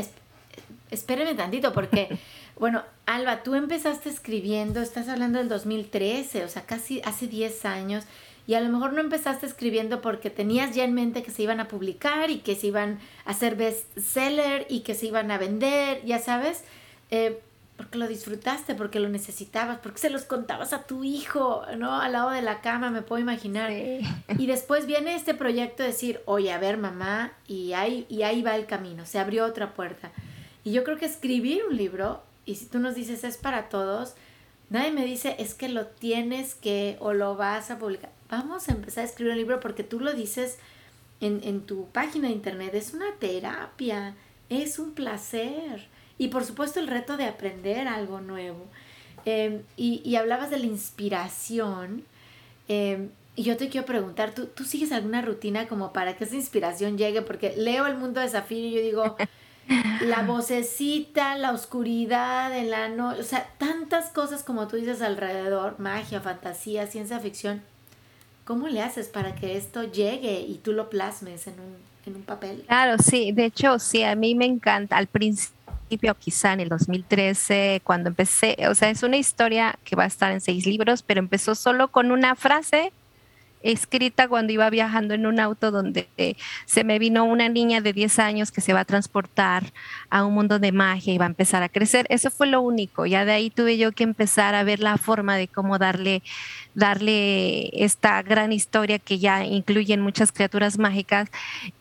espéreme 0.95 1.35
tantito, 1.35 1.71
porque 1.73 2.17
Bueno, 2.57 2.83
Alba, 3.05 3.43
tú 3.43 3.55
empezaste 3.55 4.09
escribiendo, 4.09 4.81
estás 4.81 5.09
hablando 5.09 5.39
del 5.39 5.49
2013, 5.49 6.45
o 6.45 6.47
sea, 6.47 6.65
casi 6.65 7.01
hace 7.03 7.27
10 7.27 7.65
años, 7.65 8.05
y 8.47 8.53
a 8.53 8.61
lo 8.61 8.69
mejor 8.69 8.93
no 8.93 9.01
empezaste 9.01 9.45
escribiendo 9.45 10.01
porque 10.01 10.29
tenías 10.29 10.73
ya 10.73 10.85
en 10.85 10.93
mente 10.93 11.21
que 11.21 11.31
se 11.31 11.43
iban 11.43 11.59
a 11.59 11.67
publicar 11.67 12.29
y 12.29 12.39
que 12.39 12.55
se 12.55 12.67
iban 12.67 12.99
a 13.25 13.31
hacer 13.31 13.55
bestseller 13.55 14.67
y 14.69 14.81
que 14.81 14.95
se 14.95 15.07
iban 15.07 15.31
a 15.31 15.37
vender, 15.37 16.01
ya 16.05 16.19
sabes, 16.19 16.63
eh, 17.11 17.41
porque 17.75 17.97
lo 17.97 18.07
disfrutaste, 18.07 18.73
porque 18.73 19.01
lo 19.01 19.09
necesitabas, 19.09 19.79
porque 19.79 19.99
se 19.99 20.09
los 20.09 20.23
contabas 20.23 20.71
a 20.71 20.83
tu 20.83 21.03
hijo, 21.03 21.63
¿no? 21.77 21.99
Al 21.99 22.13
lado 22.13 22.29
de 22.29 22.41
la 22.41 22.61
cama, 22.61 22.89
me 22.89 23.01
puedo 23.01 23.21
imaginar. 23.21 23.69
Y 23.71 24.47
después 24.47 24.85
viene 24.85 25.15
este 25.15 25.33
proyecto 25.33 25.83
de 25.83 25.89
decir, 25.89 26.21
oye, 26.23 26.53
a 26.53 26.57
ver, 26.57 26.77
mamá, 26.77 27.33
y 27.47 27.73
ahí, 27.73 28.05
y 28.07 28.21
ahí 28.21 28.41
va 28.43 28.55
el 28.55 28.65
camino, 28.65 29.05
se 29.05 29.19
abrió 29.19 29.43
otra 29.43 29.73
puerta. 29.73 30.11
Y 30.65 30.71
yo 30.71 30.83
creo 30.83 30.97
que 30.97 31.05
escribir 31.05 31.63
un 31.69 31.77
libro 31.77 32.23
y 32.45 32.55
si 32.55 32.65
tú 32.65 32.79
nos 32.79 32.95
dices 32.95 33.23
es 33.23 33.37
para 33.37 33.69
todos, 33.69 34.15
nadie 34.71 34.91
me 34.91 35.05
dice 35.05 35.35
es 35.37 35.53
que 35.53 35.69
lo 35.69 35.85
tienes 35.85 36.55
que 36.55 36.97
o 36.99 37.13
lo 37.13 37.37
vas 37.37 37.69
a 37.69 37.77
publicar. 37.77 38.09
Vamos 38.29 38.67
a 38.67 38.71
empezar 38.71 39.03
a 39.03 39.07
escribir 39.07 39.33
un 39.33 39.37
libro 39.37 39.59
porque 39.59 39.83
tú 39.83 39.99
lo 39.99 40.11
dices 40.13 40.57
en, 41.21 41.61
tu 41.61 41.87
página 41.89 42.27
de 42.27 42.33
internet, 42.33 42.73
es 42.73 42.93
una 42.93 43.13
terapia, 43.19 44.15
es 44.49 44.79
un 44.79 44.93
placer. 44.93 45.87
Y 46.17 46.29
por 46.29 46.43
supuesto 46.43 46.79
el 46.79 46.87
reto 46.87 47.15
de 47.15 47.25
aprender 47.25 47.87
algo 47.87 48.19
nuevo. 48.19 48.65
Em, 49.23 49.61
y, 49.77 50.15
hablabas 50.15 50.49
de 50.49 50.57
la 50.57 50.65
inspiración. 50.65 52.03
Em, 52.67 53.09
y 53.35 53.43
yo 53.43 53.55
te 53.55 53.69
quiero 53.69 53.85
preguntar, 53.85 54.33
¿tú, 54.33 54.47
¿tú 54.47 54.63
sigues 54.65 54.91
alguna 54.91 55.21
rutina 55.21 55.67
como 55.67 55.93
para 55.93 56.17
que 56.17 56.23
esa 56.23 56.35
inspiración 56.35 56.97
llegue? 56.97 57.21
Porque 57.21 57.53
leo 57.55 57.85
el 57.85 57.97
mundo 57.97 58.19
de 58.19 58.29
Zafiro 58.29 58.67
y 58.67 58.71
yo 58.71 58.81
digo, 58.81 59.17
la 60.01 60.23
vocecita, 60.23 61.37
la 61.37 61.51
oscuridad 61.51 62.55
en 62.55 62.69
la 62.69 62.89
noche, 62.89 63.21
o 63.21 63.23
sea, 63.23 63.49
tantas 63.57 64.09
cosas 64.09 64.43
como 64.43 64.67
tú 64.67 64.77
dices 64.77 65.01
alrededor, 65.01 65.79
magia, 65.79 66.21
fantasía, 66.21 66.87
ciencia 66.87 67.19
ficción. 67.19 67.61
¿Cómo 68.43 68.67
le 68.67 68.81
haces 68.81 69.07
para 69.07 69.33
que 69.35 69.57
esto 69.57 69.83
llegue 69.83 70.41
y 70.41 70.59
tú 70.63 70.71
lo 70.71 70.89
plasmes 70.89 71.47
en 71.47 71.53
un, 71.53 71.75
en 72.05 72.15
un 72.15 72.21
papel? 72.21 72.63
Claro, 72.67 73.01
sí, 73.01 73.31
de 73.31 73.45
hecho, 73.45 73.79
sí, 73.79 74.03
a 74.03 74.15
mí 74.15 74.35
me 74.35 74.45
encanta. 74.45 74.97
Al 74.97 75.07
principio, 75.07 76.15
quizá 76.19 76.53
en 76.53 76.59
el 76.59 76.69
2013, 76.69 77.81
cuando 77.83 78.09
empecé, 78.09 78.55
o 78.69 78.75
sea, 78.75 78.91
es 78.91 79.01
una 79.01 79.17
historia 79.17 79.79
que 79.83 79.95
va 79.95 80.03
a 80.03 80.07
estar 80.07 80.31
en 80.31 80.41
seis 80.41 80.67
libros, 80.67 81.01
pero 81.01 81.19
empezó 81.19 81.55
solo 81.55 81.87
con 81.87 82.11
una 82.11 82.35
frase 82.35 82.93
escrita 83.65 84.27
cuando 84.27 84.53
iba 84.53 84.69
viajando 84.69 85.15
en 85.15 85.25
un 85.25 85.39
auto 85.39 85.71
donde 85.71 86.07
eh, 86.17 86.35
se 86.65 86.83
me 86.83 86.99
vino 86.99 87.25
una 87.25 87.49
niña 87.49 87.81
de 87.81 87.93
10 87.93 88.19
años 88.19 88.51
que 88.51 88.61
se 88.61 88.73
va 88.73 88.81
a 88.81 88.85
transportar 88.85 89.73
a 90.09 90.23
un 90.23 90.35
mundo 90.35 90.59
de 90.59 90.71
magia 90.71 91.13
y 91.13 91.17
va 91.17 91.25
a 91.25 91.29
empezar 91.29 91.63
a 91.63 91.69
crecer. 91.69 92.05
Eso 92.09 92.29
fue 92.29 92.45
lo 92.47 92.61
único. 92.61 93.07
Ya 93.07 93.25
de 93.25 93.31
ahí 93.31 93.49
tuve 93.49 93.77
yo 93.77 93.91
que 93.91 94.03
empezar 94.03 94.53
a 94.53 94.63
ver 94.63 94.79
la 94.79 94.97
forma 94.97 95.35
de 95.35 95.47
cómo 95.47 95.79
darle, 95.79 96.21
darle 96.75 97.71
esta 97.83 98.21
gran 98.21 98.53
historia 98.53 98.99
que 98.99 99.17
ya 99.17 99.43
incluyen 99.43 99.99
muchas 99.99 100.31
criaturas 100.31 100.77
mágicas 100.77 101.29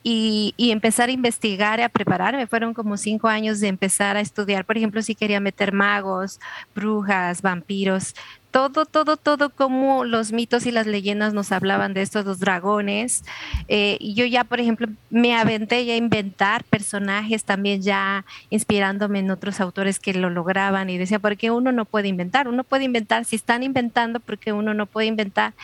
y, 0.03 0.55
y 0.57 0.71
empezar 0.71 1.11
a 1.11 1.13
investigar, 1.13 1.83
a 1.83 1.91
prepararme. 1.91 2.47
Fueron 2.47 2.73
como 2.73 2.97
cinco 2.97 3.29
años 3.29 3.61
de 3.61 3.69
empezar 3.69 4.17
a 4.17 4.21
estudiar, 4.21 4.65
por 4.65 4.79
ejemplo, 4.79 5.03
si 5.03 5.15
quería 5.15 5.41
meter 5.41 5.73
magos, 5.73 6.41
brujas, 6.75 7.43
vampiros, 7.43 8.15
todo, 8.55 8.87
todo, 8.87 9.17
todo 9.17 9.51
como 9.51 10.05
los 10.05 10.31
mitos 10.31 10.65
y 10.67 10.71
las 10.71 10.87
leyendas 10.87 11.35
nos 11.35 11.51
hablaban 11.51 11.93
de 11.93 12.03
estos 12.03 12.25
dos 12.25 12.39
dragones. 12.39 13.25
Eh, 13.67 13.99
yo 14.01 14.27
ya, 14.27 14.45
por 14.45 14.61
ejemplo, 14.61 14.87
me 15.11 15.35
aventé 15.35 15.85
ya 15.85 15.95
a 15.95 15.97
inventar 15.97 16.63
personajes 16.63 17.43
también 17.43 17.83
ya 17.83 18.25
inspirándome 18.51 19.19
en 19.19 19.33
otros 19.33 19.61
autores 19.61 19.99
que 19.99 20.15
lo 20.15 20.31
lograban 20.31 20.89
y 20.89 20.99
decía, 20.99 21.19
¿por 21.19 21.37
qué 21.37 21.51
uno 21.51 21.73
no 21.73 21.85
puede 21.85 22.07
inventar? 22.07 22.47
Uno 22.47 22.63
puede 22.63 22.85
inventar, 22.85 23.25
si 23.25 23.35
están 23.35 23.65
inventando, 23.65 24.21
porque 24.21 24.53
uno 24.53 24.73
no 24.73 24.87
puede 24.87 25.09
inventar? 25.09 25.55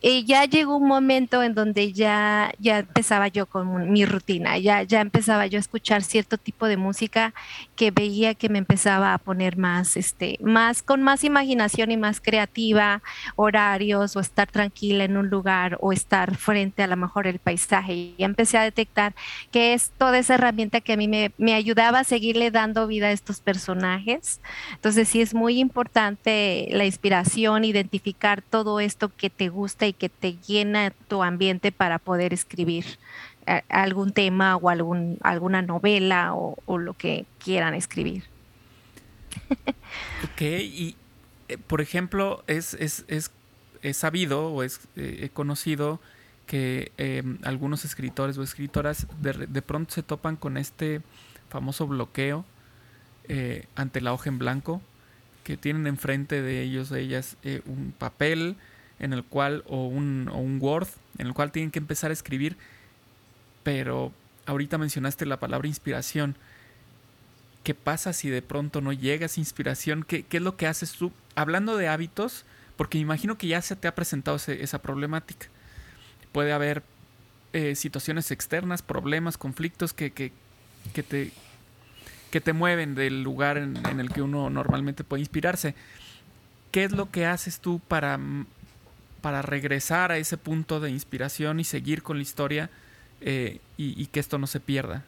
Y 0.00 0.24
ya 0.24 0.44
llegó 0.44 0.76
un 0.76 0.86
momento 0.86 1.42
en 1.42 1.56
donde 1.56 1.92
ya, 1.92 2.52
ya 2.60 2.78
empezaba 2.78 3.26
yo 3.26 3.46
con 3.46 3.90
mi 3.90 4.04
rutina, 4.04 4.58
ya, 4.58 4.84
ya 4.84 5.00
empezaba 5.00 5.48
yo 5.48 5.56
a 5.56 5.60
escuchar 5.60 6.04
cierto 6.04 6.38
tipo 6.38 6.68
de 6.68 6.76
música 6.76 7.34
que 7.74 7.90
veía 7.90 8.34
que 8.34 8.48
me 8.48 8.58
empezaba 8.58 9.12
a 9.12 9.18
poner 9.18 9.56
más, 9.56 9.96
este, 9.96 10.38
más, 10.40 10.84
con 10.84 11.02
más 11.02 11.24
imaginación 11.24 11.90
y 11.90 11.96
más 11.96 12.20
creativa, 12.28 13.02
horarios 13.36 14.14
o 14.16 14.20
estar 14.20 14.50
tranquila 14.50 15.04
en 15.04 15.16
un 15.16 15.30
lugar 15.30 15.78
o 15.80 15.94
estar 15.94 16.36
frente 16.36 16.82
a 16.82 16.86
lo 16.86 16.96
mejor 16.96 17.26
el 17.26 17.38
paisaje. 17.38 17.94
Y 17.94 18.14
empecé 18.18 18.58
a 18.58 18.62
detectar 18.62 19.14
que 19.50 19.72
es 19.72 19.90
toda 19.96 20.18
esa 20.18 20.34
herramienta 20.34 20.82
que 20.82 20.92
a 20.92 20.96
mí 20.98 21.08
me, 21.08 21.32
me 21.38 21.54
ayudaba 21.54 22.00
a 22.00 22.04
seguirle 22.04 22.50
dando 22.50 22.86
vida 22.86 23.06
a 23.06 23.12
estos 23.12 23.40
personajes. 23.40 24.42
Entonces 24.72 25.08
sí 25.08 25.22
es 25.22 25.32
muy 25.32 25.58
importante 25.58 26.68
la 26.70 26.84
inspiración, 26.84 27.64
identificar 27.64 28.42
todo 28.42 28.78
esto 28.78 29.08
que 29.08 29.30
te 29.30 29.48
gusta 29.48 29.86
y 29.86 29.94
que 29.94 30.10
te 30.10 30.36
llena 30.46 30.92
tu 31.08 31.22
ambiente 31.22 31.72
para 31.72 31.98
poder 31.98 32.34
escribir 32.34 32.84
eh, 33.46 33.62
algún 33.70 34.12
tema 34.12 34.56
o 34.56 34.68
algún, 34.68 35.16
alguna 35.22 35.62
novela 35.62 36.34
o, 36.34 36.58
o 36.66 36.76
lo 36.76 36.92
que 36.92 37.24
quieran 37.42 37.72
escribir. 37.72 38.24
Ok, 40.24 40.42
y 40.42 40.96
eh, 41.48 41.58
por 41.58 41.80
ejemplo, 41.80 42.44
es, 42.46 42.74
es, 42.74 43.04
es, 43.08 43.30
sabido 43.96 44.48
o 44.48 44.62
es 44.62 44.80
eh, 44.96 45.30
conocido 45.32 46.00
que 46.46 46.92
em, 46.96 47.38
algunos 47.44 47.84
escritores 47.84 48.38
o 48.38 48.42
escritoras 48.42 49.06
de, 49.20 49.46
de, 49.46 49.62
pronto 49.62 49.94
se 49.94 50.02
topan 50.02 50.36
con 50.36 50.56
este 50.56 51.02
famoso 51.48 51.86
bloqueo 51.86 52.44
eh, 53.30 53.66
ante 53.76 54.00
la 54.00 54.14
hoja 54.14 54.30
en 54.30 54.38
blanco, 54.38 54.80
que 55.44 55.58
tienen 55.58 55.86
enfrente 55.86 56.40
de 56.40 56.62
ellos, 56.62 56.88
de 56.88 57.02
ellas, 57.02 57.36
eh, 57.42 57.60
un 57.66 57.92
papel 57.92 58.56
en 59.00 59.12
el 59.12 59.22
cual, 59.22 59.64
o 59.66 59.86
un, 59.86 60.30
o 60.32 60.38
un 60.38 60.58
Word, 60.60 60.88
en 61.18 61.26
el 61.26 61.34
cual 61.34 61.52
tienen 61.52 61.70
que 61.70 61.78
empezar 61.78 62.10
a 62.10 62.14
escribir, 62.14 62.56
pero 63.62 64.12
ahorita 64.46 64.78
mencionaste 64.78 65.26
la 65.26 65.38
palabra 65.38 65.68
inspiración. 65.68 66.36
¿Qué 67.68 67.74
pasa 67.74 68.14
si 68.14 68.30
de 68.30 68.40
pronto 68.40 68.80
no 68.80 68.94
llegas 68.94 69.36
inspiración? 69.36 70.02
¿Qué, 70.02 70.22
¿Qué, 70.22 70.38
es 70.38 70.42
lo 70.42 70.56
que 70.56 70.66
haces 70.66 70.92
tú? 70.92 71.12
Hablando 71.34 71.76
de 71.76 71.86
hábitos, 71.86 72.46
porque 72.76 72.96
imagino 72.96 73.36
que 73.36 73.46
ya 73.46 73.60
se 73.60 73.76
te 73.76 73.86
ha 73.86 73.94
presentado 73.94 74.38
esa 74.38 74.80
problemática. 74.80 75.48
Puede 76.32 76.54
haber 76.54 76.82
eh, 77.52 77.74
situaciones 77.74 78.30
externas, 78.30 78.80
problemas, 78.80 79.36
conflictos 79.36 79.92
que, 79.92 80.12
que, 80.12 80.32
que, 80.94 81.02
te, 81.02 81.30
que 82.30 82.40
te 82.40 82.54
mueven 82.54 82.94
del 82.94 83.22
lugar 83.22 83.58
en, 83.58 83.76
el 84.00 84.08
que 84.14 84.22
uno 84.22 84.48
normalmente 84.48 85.04
puede 85.04 85.20
inspirarse. 85.20 85.74
¿Qué 86.72 86.84
es 86.84 86.92
lo 86.92 87.10
que 87.10 87.26
haces 87.26 87.60
tú 87.60 87.82
para, 87.86 88.18
para 89.20 89.42
regresar 89.42 90.10
a 90.10 90.16
ese 90.16 90.38
punto 90.38 90.80
de 90.80 90.88
inspiración 90.88 91.60
y 91.60 91.64
seguir 91.64 92.02
con 92.02 92.16
la 92.16 92.22
historia 92.22 92.70
eh, 93.20 93.60
y 93.76 94.06
que 94.06 94.20
esto 94.20 94.38
no 94.38 94.46
se 94.46 94.58
pierda? 94.58 95.04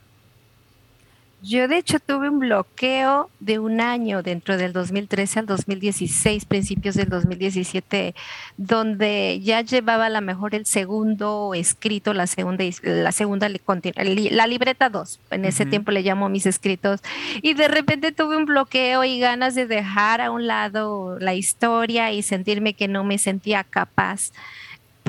Yo 1.43 1.69
de 1.69 1.79
hecho 1.79 1.99
tuve 2.01 2.29
un 2.29 2.39
bloqueo 2.39 3.31
de 3.41 3.59
un 3.59 3.81
año 3.81 4.23
dentro 4.23 4.59
del 4.59 4.75
2013 4.75 5.39
al 5.39 5.47
2016, 5.47 6.45
principios 6.45 6.97
del 6.97 7.09
2017, 7.09 8.15
donde 8.59 9.41
ya 9.41 9.63
llevaba 9.63 10.07
a 10.07 10.11
lo 10.11 10.21
mejor 10.21 10.55
el 10.55 10.67
segundo 10.67 11.53
escrito, 11.55 12.13
la 12.13 12.27
segunda, 12.27 12.65
la 12.83 13.13
segunda, 13.13 13.49
la 13.49 14.47
libreta 14.47 14.91
2, 14.91 15.21
en 15.31 15.47
ese 15.47 15.63
uh 15.63 15.67
-huh. 15.67 15.71
tiempo 15.71 15.93
le 15.93 16.03
llamo 16.03 16.29
mis 16.29 16.45
escritos, 16.45 17.01
y 17.41 17.55
de 17.55 17.69
repente 17.69 18.13
tuve 18.13 18.37
un 18.37 18.45
bloqueo 18.45 19.03
y 19.05 19.19
ganas 19.19 19.55
de 19.55 19.67
dejar 19.67 20.21
a 20.21 20.31
un 20.31 20.47
lado 20.47 21.19
la 21.21 21.33
historia 21.33 22.13
y 22.13 22.23
sentirme 22.23 22.75
que 22.75 22.87
no 22.87 23.03
me 23.03 23.17
sentía 23.17 23.65
capaz 23.65 24.31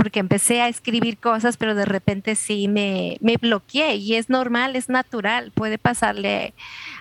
porque 0.01 0.19
empecé 0.19 0.61
a 0.61 0.67
escribir 0.67 1.19
cosas, 1.19 1.57
pero 1.57 1.75
de 1.75 1.85
repente 1.85 2.33
sí 2.33 2.67
me, 2.67 3.17
me, 3.21 3.37
bloqueé 3.37 3.97
y 3.97 4.15
es 4.15 4.31
normal, 4.31 4.75
es 4.75 4.89
natural, 4.89 5.51
puede 5.51 5.77
pasarle 5.77 6.55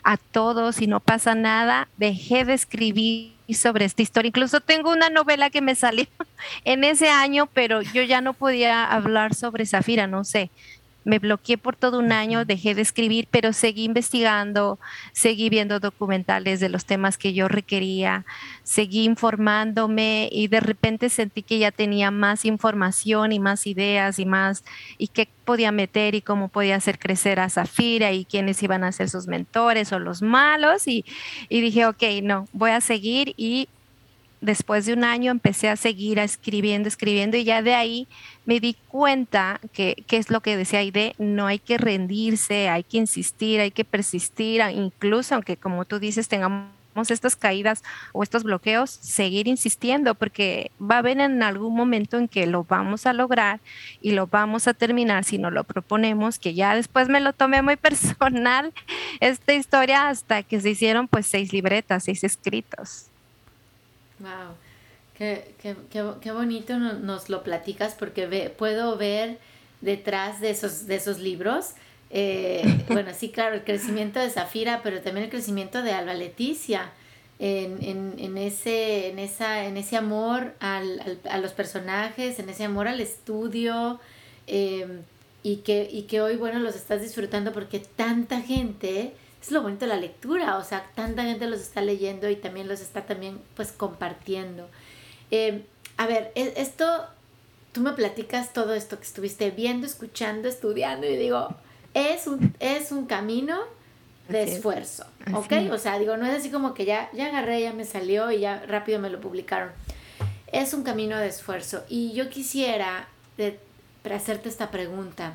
a 0.04 0.18
todos 0.18 0.82
y 0.82 0.86
no 0.86 1.00
pasa 1.00 1.34
nada. 1.34 1.88
Dejé 1.96 2.44
de 2.44 2.52
escribir 2.52 3.32
sobre 3.54 3.86
esta 3.86 4.02
historia. 4.02 4.28
Incluso 4.28 4.60
tengo 4.60 4.92
una 4.92 5.08
novela 5.08 5.48
que 5.48 5.62
me 5.62 5.76
salió 5.76 6.04
en 6.66 6.84
ese 6.84 7.08
año, 7.08 7.46
pero 7.46 7.80
yo 7.80 8.02
ya 8.02 8.20
no 8.20 8.34
podía 8.34 8.84
hablar 8.84 9.34
sobre 9.34 9.64
Zafira, 9.64 10.06
no 10.06 10.24
sé 10.24 10.50
me 11.04 11.18
bloqueé 11.18 11.58
por 11.58 11.76
todo 11.76 11.98
un 11.98 12.12
año, 12.12 12.44
dejé 12.44 12.74
de 12.74 12.82
escribir, 12.82 13.26
pero 13.30 13.52
seguí 13.52 13.84
investigando, 13.84 14.78
seguí 15.12 15.48
viendo 15.48 15.80
documentales 15.80 16.60
de 16.60 16.68
los 16.68 16.84
temas 16.84 17.16
que 17.16 17.32
yo 17.32 17.48
requería, 17.48 18.24
seguí 18.62 19.04
informándome 19.04 20.28
y 20.30 20.48
de 20.48 20.60
repente 20.60 21.08
sentí 21.08 21.42
que 21.42 21.58
ya 21.58 21.70
tenía 21.70 22.10
más 22.10 22.44
información 22.44 23.32
y 23.32 23.40
más 23.40 23.66
ideas 23.66 24.18
y 24.18 24.26
más, 24.26 24.64
y 24.98 25.08
qué 25.08 25.28
podía 25.44 25.72
meter 25.72 26.14
y 26.14 26.22
cómo 26.22 26.48
podía 26.48 26.76
hacer 26.76 26.98
crecer 26.98 27.40
a 27.40 27.48
Zafira 27.48 28.12
y 28.12 28.24
quiénes 28.24 28.62
iban 28.62 28.84
a 28.84 28.92
ser 28.92 29.10
sus 29.10 29.26
mentores 29.26 29.92
o 29.92 29.98
los 29.98 30.22
malos. 30.22 30.86
Y, 30.86 31.04
y 31.48 31.60
dije, 31.60 31.86
ok, 31.86 32.02
no, 32.22 32.46
voy 32.52 32.70
a 32.70 32.80
seguir 32.80 33.34
y 33.36 33.68
después 34.40 34.86
de 34.86 34.92
un 34.94 35.04
año 35.04 35.30
empecé 35.30 35.68
a 35.68 35.76
seguir 35.76 36.18
escribiendo, 36.18 36.88
escribiendo 36.88 37.36
y 37.36 37.44
ya 37.44 37.62
de 37.62 37.74
ahí 37.74 38.08
me 38.46 38.60
di 38.60 38.76
cuenta 38.88 39.60
que, 39.72 40.02
que, 40.06 40.16
es 40.16 40.30
lo 40.30 40.40
que 40.40 40.56
decía 40.56 40.80
Aide, 40.80 41.14
no 41.18 41.46
hay 41.46 41.58
que 41.58 41.78
rendirse, 41.78 42.68
hay 42.68 42.82
que 42.82 42.98
insistir, 42.98 43.60
hay 43.60 43.70
que 43.70 43.84
persistir, 43.84 44.62
incluso 44.74 45.34
aunque 45.34 45.56
como 45.56 45.84
tú 45.84 45.98
dices 45.98 46.28
tengamos 46.28 46.80
estas 47.08 47.36
caídas 47.36 47.82
o 48.12 48.22
estos 48.22 48.42
bloqueos, 48.42 48.90
seguir 48.90 49.48
insistiendo 49.48 50.14
porque 50.14 50.70
va 50.80 50.96
a 50.96 50.98
haber 50.98 51.20
en 51.20 51.42
algún 51.42 51.74
momento 51.74 52.18
en 52.18 52.28
que 52.28 52.46
lo 52.46 52.64
vamos 52.64 53.06
a 53.06 53.12
lograr 53.12 53.60
y 54.02 54.10
lo 54.10 54.26
vamos 54.26 54.68
a 54.68 54.74
terminar 54.74 55.24
si 55.24 55.38
no 55.38 55.50
lo 55.50 55.64
proponemos, 55.64 56.38
que 56.38 56.52
ya 56.52 56.74
después 56.74 57.08
me 57.08 57.20
lo 57.20 57.32
tomé 57.32 57.62
muy 57.62 57.76
personal 57.76 58.72
esta 59.20 59.54
historia 59.54 60.08
hasta 60.08 60.42
que 60.42 60.60
se 60.60 60.70
hicieron 60.70 61.08
pues 61.08 61.26
seis 61.26 61.52
libretas, 61.52 62.04
seis 62.04 62.24
escritos. 62.24 63.06
Wow, 64.20 64.54
qué, 65.14 65.54
qué, 65.60 65.76
qué, 65.90 66.04
qué 66.20 66.32
bonito 66.32 66.78
nos 66.78 67.28
lo 67.28 67.42
platicas 67.42 67.94
porque 67.94 68.26
ve, 68.26 68.50
puedo 68.56 68.96
ver 68.96 69.38
detrás 69.80 70.40
de 70.40 70.50
esos, 70.50 70.86
de 70.86 70.96
esos 70.96 71.18
libros. 71.18 71.72
Eh, 72.10 72.62
bueno, 72.88 73.10
sí, 73.16 73.30
claro, 73.30 73.54
el 73.54 73.64
crecimiento 73.64 74.20
de 74.20 74.30
Zafira, 74.30 74.80
pero 74.82 75.00
también 75.00 75.24
el 75.24 75.30
crecimiento 75.30 75.82
de 75.82 75.92
Alba 75.92 76.14
Leticia. 76.14 76.92
En, 77.42 77.82
en, 77.82 78.14
en, 78.18 78.36
ese, 78.36 79.08
en, 79.08 79.18
esa, 79.18 79.64
en 79.64 79.78
ese 79.78 79.96
amor 79.96 80.52
al, 80.60 81.00
al, 81.00 81.18
a 81.30 81.38
los 81.38 81.52
personajes, 81.52 82.38
en 82.38 82.50
ese 82.50 82.64
amor 82.64 82.86
al 82.86 83.00
estudio, 83.00 83.98
eh, 84.46 85.00
y, 85.42 85.56
que, 85.56 85.88
y 85.90 86.02
que 86.02 86.20
hoy, 86.20 86.36
bueno, 86.36 86.58
los 86.58 86.74
estás 86.76 87.00
disfrutando 87.00 87.52
porque 87.52 87.78
tanta 87.78 88.42
gente 88.42 89.14
es 89.40 89.50
lo 89.50 89.62
bonito 89.62 89.86
de 89.86 89.88
la 89.88 89.96
lectura, 89.96 90.58
o 90.58 90.64
sea, 90.64 90.84
tanta 90.94 91.22
gente 91.22 91.46
los 91.46 91.60
está 91.60 91.80
leyendo 91.80 92.28
y 92.28 92.36
también 92.36 92.68
los 92.68 92.80
está 92.80 93.06
también 93.06 93.40
pues 93.56 93.72
compartiendo. 93.72 94.68
Eh, 95.30 95.64
a 95.96 96.06
ver, 96.06 96.32
e, 96.34 96.54
esto, 96.56 97.06
tú 97.72 97.80
me 97.80 97.92
platicas 97.92 98.52
todo 98.52 98.74
esto 98.74 98.98
que 98.98 99.04
estuviste 99.04 99.50
viendo, 99.50 99.86
escuchando, 99.86 100.48
estudiando 100.48 101.06
y 101.06 101.16
digo, 101.16 101.54
es 101.94 102.26
un, 102.26 102.54
es 102.60 102.92
un 102.92 103.06
camino 103.06 103.58
de 104.28 104.42
así 104.42 104.52
esfuerzo, 104.52 105.06
es. 105.26 105.34
¿ok? 105.34 105.72
O 105.72 105.78
sea, 105.78 105.98
digo, 105.98 106.16
no 106.16 106.26
es 106.26 106.38
así 106.38 106.50
como 106.50 106.74
que 106.74 106.84
ya, 106.84 107.10
ya 107.12 107.26
agarré, 107.26 107.62
ya 107.62 107.72
me 107.72 107.84
salió 107.84 108.30
y 108.30 108.40
ya 108.40 108.62
rápido 108.66 108.98
me 108.98 109.10
lo 109.10 109.20
publicaron. 109.20 109.70
Es 110.52 110.74
un 110.74 110.82
camino 110.82 111.16
de 111.16 111.28
esfuerzo 111.28 111.84
y 111.88 112.12
yo 112.12 112.28
quisiera 112.28 113.08
de, 113.36 113.58
para 114.02 114.16
hacerte 114.16 114.48
esta 114.48 114.70
pregunta. 114.70 115.34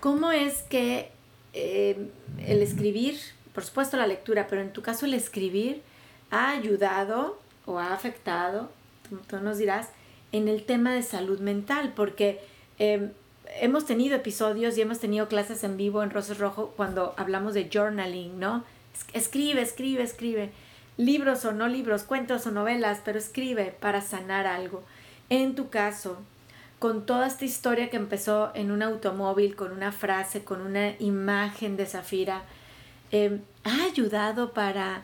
¿Cómo 0.00 0.32
es 0.32 0.62
que 0.62 1.10
eh, 1.52 2.08
el 2.46 2.62
escribir, 2.62 3.18
por 3.54 3.64
supuesto 3.64 3.96
la 3.96 4.06
lectura, 4.06 4.46
pero 4.48 4.62
en 4.62 4.72
tu 4.72 4.82
caso 4.82 5.06
el 5.06 5.14
escribir 5.14 5.82
ha 6.30 6.50
ayudado 6.50 7.38
o 7.66 7.78
ha 7.78 7.92
afectado, 7.92 8.70
tú, 9.08 9.18
tú 9.28 9.38
nos 9.40 9.58
dirás, 9.58 9.88
en 10.32 10.48
el 10.48 10.64
tema 10.64 10.92
de 10.94 11.02
salud 11.02 11.40
mental, 11.40 11.92
porque 11.94 12.40
eh, 12.78 13.10
hemos 13.60 13.84
tenido 13.84 14.16
episodios 14.16 14.76
y 14.76 14.82
hemos 14.82 15.00
tenido 15.00 15.28
clases 15.28 15.64
en 15.64 15.76
vivo 15.76 16.02
en 16.02 16.10
Rosas 16.10 16.38
Rojo 16.38 16.72
cuando 16.76 17.14
hablamos 17.16 17.54
de 17.54 17.68
journaling, 17.72 18.38
¿no? 18.38 18.64
Escribe, 19.12 19.62
escribe, 19.62 20.02
escribe. 20.02 20.50
Libros 20.96 21.44
o 21.44 21.52
no 21.52 21.66
libros, 21.66 22.02
cuentos 22.02 22.46
o 22.46 22.50
novelas, 22.50 23.00
pero 23.04 23.18
escribe 23.18 23.74
para 23.80 24.02
sanar 24.02 24.46
algo. 24.46 24.82
En 25.30 25.54
tu 25.54 25.70
caso, 25.70 26.18
con 26.80 27.04
toda 27.04 27.26
esta 27.26 27.44
historia 27.44 27.90
que 27.90 27.98
empezó 27.98 28.50
en 28.54 28.70
un 28.70 28.82
automóvil, 28.82 29.54
con 29.54 29.70
una 29.70 29.92
frase, 29.92 30.44
con 30.44 30.62
una 30.62 30.94
imagen 30.98 31.76
de 31.76 31.84
Zafira, 31.84 32.42
eh, 33.12 33.38
ha 33.64 33.84
ayudado 33.84 34.54
para 34.54 35.02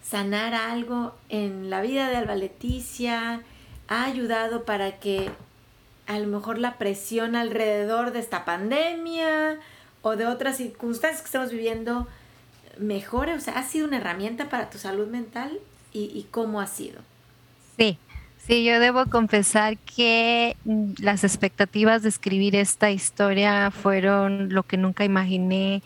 sanar 0.00 0.54
algo 0.54 1.12
en 1.28 1.70
la 1.70 1.82
vida 1.82 2.08
de 2.08 2.16
Alba 2.16 2.36
Leticia, 2.36 3.42
ha 3.88 4.04
ayudado 4.04 4.64
para 4.64 5.00
que 5.00 5.28
a 6.06 6.20
lo 6.20 6.28
mejor 6.28 6.58
la 6.58 6.78
presión 6.78 7.34
alrededor 7.34 8.12
de 8.12 8.20
esta 8.20 8.44
pandemia 8.44 9.58
o 10.02 10.14
de 10.14 10.24
otras 10.26 10.58
circunstancias 10.58 11.20
que 11.22 11.26
estamos 11.26 11.50
viviendo 11.50 12.06
mejore, 12.78 13.34
o 13.34 13.40
sea, 13.40 13.58
ha 13.58 13.64
sido 13.64 13.88
una 13.88 13.96
herramienta 13.96 14.48
para 14.48 14.70
tu 14.70 14.78
salud 14.78 15.08
mental 15.08 15.58
y, 15.92 16.04
y 16.04 16.28
cómo 16.30 16.60
ha 16.60 16.68
sido. 16.68 17.00
Sí, 17.76 17.98
Sí, 18.48 18.64
yo 18.64 18.80
debo 18.80 19.04
confesar 19.04 19.76
que 19.76 20.56
mm, 20.64 20.92
las 21.00 21.22
expectativas 21.22 22.02
de 22.02 22.08
escribir 22.08 22.56
esta 22.56 22.90
historia 22.90 23.70
fueron 23.70 24.54
lo 24.54 24.62
que 24.62 24.78
nunca 24.78 25.04
imaginé. 25.04 25.82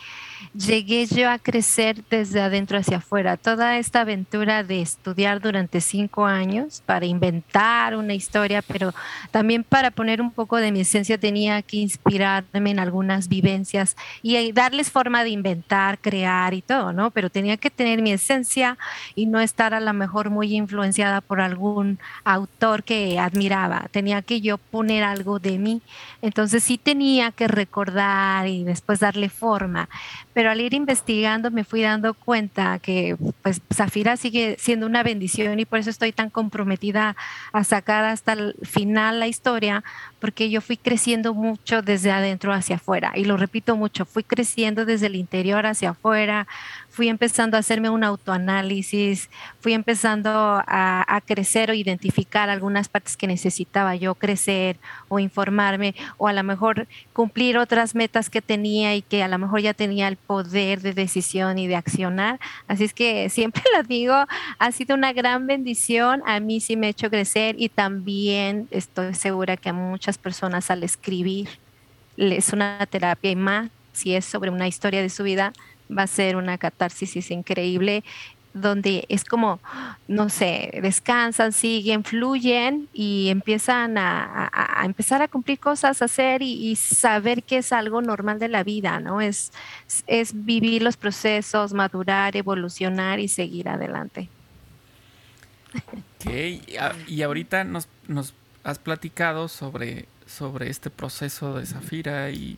Llegué 0.54 1.06
yo 1.06 1.30
a 1.30 1.38
crecer 1.38 2.04
desde 2.10 2.40
adentro 2.40 2.78
hacia 2.78 2.98
afuera. 2.98 3.36
Toda 3.36 3.78
esta 3.78 4.02
aventura 4.02 4.62
de 4.62 4.82
estudiar 4.82 5.40
durante 5.40 5.80
cinco 5.80 6.26
años 6.26 6.82
para 6.84 7.06
inventar 7.06 7.96
una 7.96 8.14
historia, 8.14 8.62
pero 8.62 8.92
también 9.30 9.64
para 9.64 9.90
poner 9.90 10.20
un 10.20 10.30
poco 10.30 10.58
de 10.58 10.70
mi 10.70 10.80
esencia 10.80 11.18
tenía 11.18 11.62
que 11.62 11.78
inspirarme 11.78 12.70
en 12.70 12.78
algunas 12.78 13.28
vivencias 13.28 13.96
y 14.22 14.52
darles 14.52 14.90
forma 14.90 15.24
de 15.24 15.30
inventar, 15.30 15.98
crear 15.98 16.54
y 16.54 16.62
todo, 16.62 16.92
¿no? 16.92 17.10
Pero 17.10 17.30
tenía 17.30 17.56
que 17.56 17.70
tener 17.70 18.02
mi 18.02 18.12
esencia 18.12 18.76
y 19.14 19.26
no 19.26 19.40
estar 19.40 19.74
a 19.74 19.80
lo 19.80 19.92
mejor 19.94 20.30
muy 20.30 20.54
influenciada 20.54 21.20
por 21.20 21.40
algún 21.40 21.98
autor 22.24 22.84
que 22.84 23.18
admiraba. 23.18 23.86
Tenía 23.90 24.22
que 24.22 24.40
yo 24.40 24.58
poner 24.58 25.02
algo 25.02 25.38
de 25.38 25.58
mí. 25.58 25.82
Entonces 26.20 26.62
sí 26.62 26.78
tenía 26.78 27.30
que 27.30 27.48
recordar 27.48 28.46
y 28.48 28.64
después 28.64 29.00
darle 29.00 29.28
forma 29.28 29.88
pero 30.32 30.50
al 30.50 30.60
ir 30.60 30.74
investigando 30.74 31.50
me 31.50 31.64
fui 31.64 31.82
dando 31.82 32.14
cuenta 32.14 32.78
que 32.78 33.16
pues 33.42 33.60
Zafira 33.72 34.16
sigue 34.16 34.56
siendo 34.58 34.86
una 34.86 35.02
bendición 35.02 35.60
y 35.60 35.64
por 35.64 35.78
eso 35.78 35.90
estoy 35.90 36.12
tan 36.12 36.30
comprometida 36.30 37.16
a 37.52 37.64
sacar 37.64 38.04
hasta 38.04 38.32
el 38.32 38.54
final 38.62 39.20
la 39.20 39.26
historia, 39.26 39.84
porque 40.20 40.50
yo 40.50 40.60
fui 40.60 40.76
creciendo 40.76 41.34
mucho 41.34 41.82
desde 41.82 42.10
adentro 42.10 42.52
hacia 42.52 42.76
afuera 42.76 43.12
y 43.14 43.24
lo 43.24 43.36
repito 43.36 43.76
mucho, 43.76 44.04
fui 44.04 44.24
creciendo 44.24 44.84
desde 44.86 45.06
el 45.06 45.16
interior 45.16 45.66
hacia 45.66 45.90
afuera, 45.90 46.46
fui 46.92 47.08
empezando 47.08 47.56
a 47.56 47.60
hacerme 47.60 47.88
un 47.88 48.04
autoanálisis, 48.04 49.30
fui 49.60 49.72
empezando 49.72 50.30
a, 50.30 51.22
crecer 51.24 51.70
o 51.70 51.74
identificar 51.74 52.50
algunas 52.50 52.88
partes 52.88 53.16
que 53.16 53.26
necesitaba 53.26 53.96
yo 53.96 54.14
crecer 54.14 54.76
o 55.08 55.18
informarme 55.18 55.94
o 56.18 56.28
a 56.28 56.32
lo 56.32 56.42
mejor 56.42 56.86
cumplir 57.12 57.56
otras 57.56 57.94
metas 57.94 58.28
que 58.28 58.42
tenía 58.42 58.94
y 58.94 59.00
que 59.00 59.22
a 59.22 59.28
lo 59.28 59.38
mejor 59.38 59.60
ya 59.60 59.72
tenía 59.72 60.08
el 60.08 60.16
poder 60.16 60.82
de 60.82 60.92
decisión 60.92 61.58
y 61.58 61.66
de 61.66 61.76
accionar. 61.76 62.38
Así 62.68 62.84
es 62.84 62.92
que 62.92 63.30
siempre 63.30 63.62
lo 63.76 63.82
digo, 63.84 64.14
ha 64.58 64.72
sido 64.72 64.94
una 64.94 65.14
gran 65.14 65.46
bendición, 65.46 66.22
a 66.26 66.40
mí 66.40 66.60
sí 66.60 66.76
me 66.76 66.88
ha 66.88 66.90
hecho 66.90 67.08
crecer 67.08 67.54
y 67.58 67.70
también 67.70 68.68
estoy 68.70 69.14
segura 69.14 69.56
que 69.56 69.70
a 69.70 69.72
muchas 69.72 70.18
personas 70.18 70.70
al 70.70 70.82
escribir 70.82 71.48
es 72.18 72.52
una 72.52 72.84
terapia 72.86 73.30
y 73.30 73.36
más 73.36 73.70
si 73.92 74.14
es 74.14 74.24
sobre 74.24 74.50
una 74.50 74.66
historia 74.66 75.02
de 75.02 75.10
su 75.10 75.22
vida, 75.22 75.52
va 75.96 76.02
a 76.04 76.06
ser 76.06 76.36
una 76.36 76.58
catarsis 76.58 77.30
increíble 77.30 78.04
donde 78.54 79.06
es 79.08 79.24
como, 79.24 79.60
no 80.08 80.28
sé, 80.28 80.78
descansan, 80.82 81.52
siguen, 81.52 82.04
fluyen 82.04 82.88
y 82.92 83.28
empiezan 83.30 83.96
a, 83.96 84.50
empezar 84.84 85.22
a 85.22 85.28
cumplir 85.28 85.58
cosas, 85.58 86.02
hacer 86.02 86.42
y, 86.42 86.76
saber 86.76 87.42
que 87.42 87.58
es 87.58 87.72
algo 87.72 88.02
normal 88.02 88.38
de 88.38 88.48
la 88.48 88.62
vida, 88.62 89.00
¿no? 89.00 89.20
Es, 89.20 89.52
es 90.06 90.44
vivir 90.44 90.82
los 90.82 90.96
procesos, 90.96 91.72
madurar, 91.72 92.36
evolucionar 92.36 93.20
y 93.20 93.28
seguir 93.28 93.68
adelante. 93.68 94.28
Ok, 95.74 96.30
y 97.06 97.22
ahorita 97.22 97.64
nos, 97.64 97.88
nos 98.06 98.34
has 98.64 98.78
platicado 98.78 99.48
sobre, 99.48 100.06
sobre 100.26 100.68
este 100.68 100.90
proceso 100.90 101.56
de 101.56 101.66
Zafira 101.66 102.30
y 102.30 102.56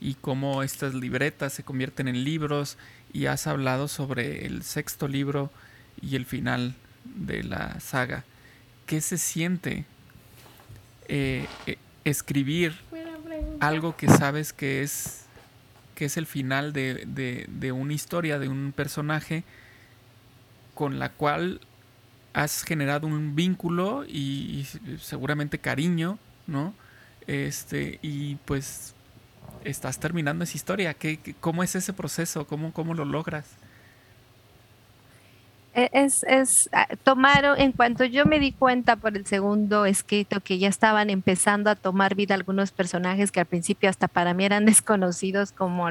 y 0.00 0.14
cómo 0.14 0.62
estas 0.62 0.94
libretas 0.94 1.52
se 1.52 1.64
convierten 1.64 2.08
en 2.08 2.24
libros 2.24 2.78
y 3.12 3.26
has 3.26 3.46
hablado 3.46 3.88
sobre 3.88 4.46
el 4.46 4.62
sexto 4.62 5.08
libro 5.08 5.50
y 6.00 6.16
el 6.16 6.26
final 6.26 6.74
de 7.04 7.42
la 7.42 7.80
saga. 7.80 8.24
¿Qué 8.86 9.00
se 9.00 9.18
siente 9.18 9.84
eh, 11.08 11.46
eh, 11.66 11.78
escribir 12.04 12.74
algo 13.60 13.96
que 13.96 14.08
sabes 14.08 14.52
que 14.52 14.82
es, 14.82 15.24
que 15.94 16.06
es 16.06 16.16
el 16.16 16.26
final 16.26 16.72
de, 16.72 17.04
de, 17.48 17.72
una 17.72 17.92
historia, 17.92 18.38
de 18.38 18.48
un 18.48 18.72
personaje 18.74 19.44
con 20.74 20.98
la 20.98 21.10
cual 21.10 21.60
has 22.34 22.62
generado 22.62 23.06
un 23.06 23.34
vínculo 23.34 24.04
y, 24.06 24.66
y 24.86 24.98
seguramente 25.00 25.58
cariño, 25.58 26.18
¿no? 26.46 26.72
Este, 27.26 27.98
y 28.00 28.36
pues 28.36 28.94
estás 29.64 29.98
terminando 29.98 30.44
esa 30.44 30.56
historia. 30.56 30.94
¿Qué, 30.94 31.18
cómo 31.40 31.62
es 31.62 31.74
ese 31.74 31.92
proceso? 31.92 32.46
¿Cómo, 32.46 32.72
cómo 32.72 32.94
lo 32.94 33.04
logras? 33.04 33.46
E, 35.74 35.90
es, 35.92 36.24
es 36.24 36.68
ah, 36.72 36.88
tomaron, 37.04 37.60
en 37.60 37.72
cuanto 37.72 38.04
yo 38.04 38.24
me 38.24 38.40
di 38.40 38.52
cuenta 38.52 38.96
por 38.96 39.16
el 39.16 39.26
segundo 39.26 39.86
escrito 39.86 40.40
que 40.40 40.58
ya 40.58 40.68
estaban 40.68 41.10
empezando 41.10 41.70
a 41.70 41.76
tomar 41.76 42.14
vida 42.14 42.34
algunos 42.34 42.72
personajes 42.72 43.30
que 43.30 43.40
al 43.40 43.46
principio 43.46 43.88
hasta 43.88 44.08
para 44.08 44.34
mí 44.34 44.44
eran 44.44 44.64
desconocidos, 44.66 45.52
como 45.52 45.88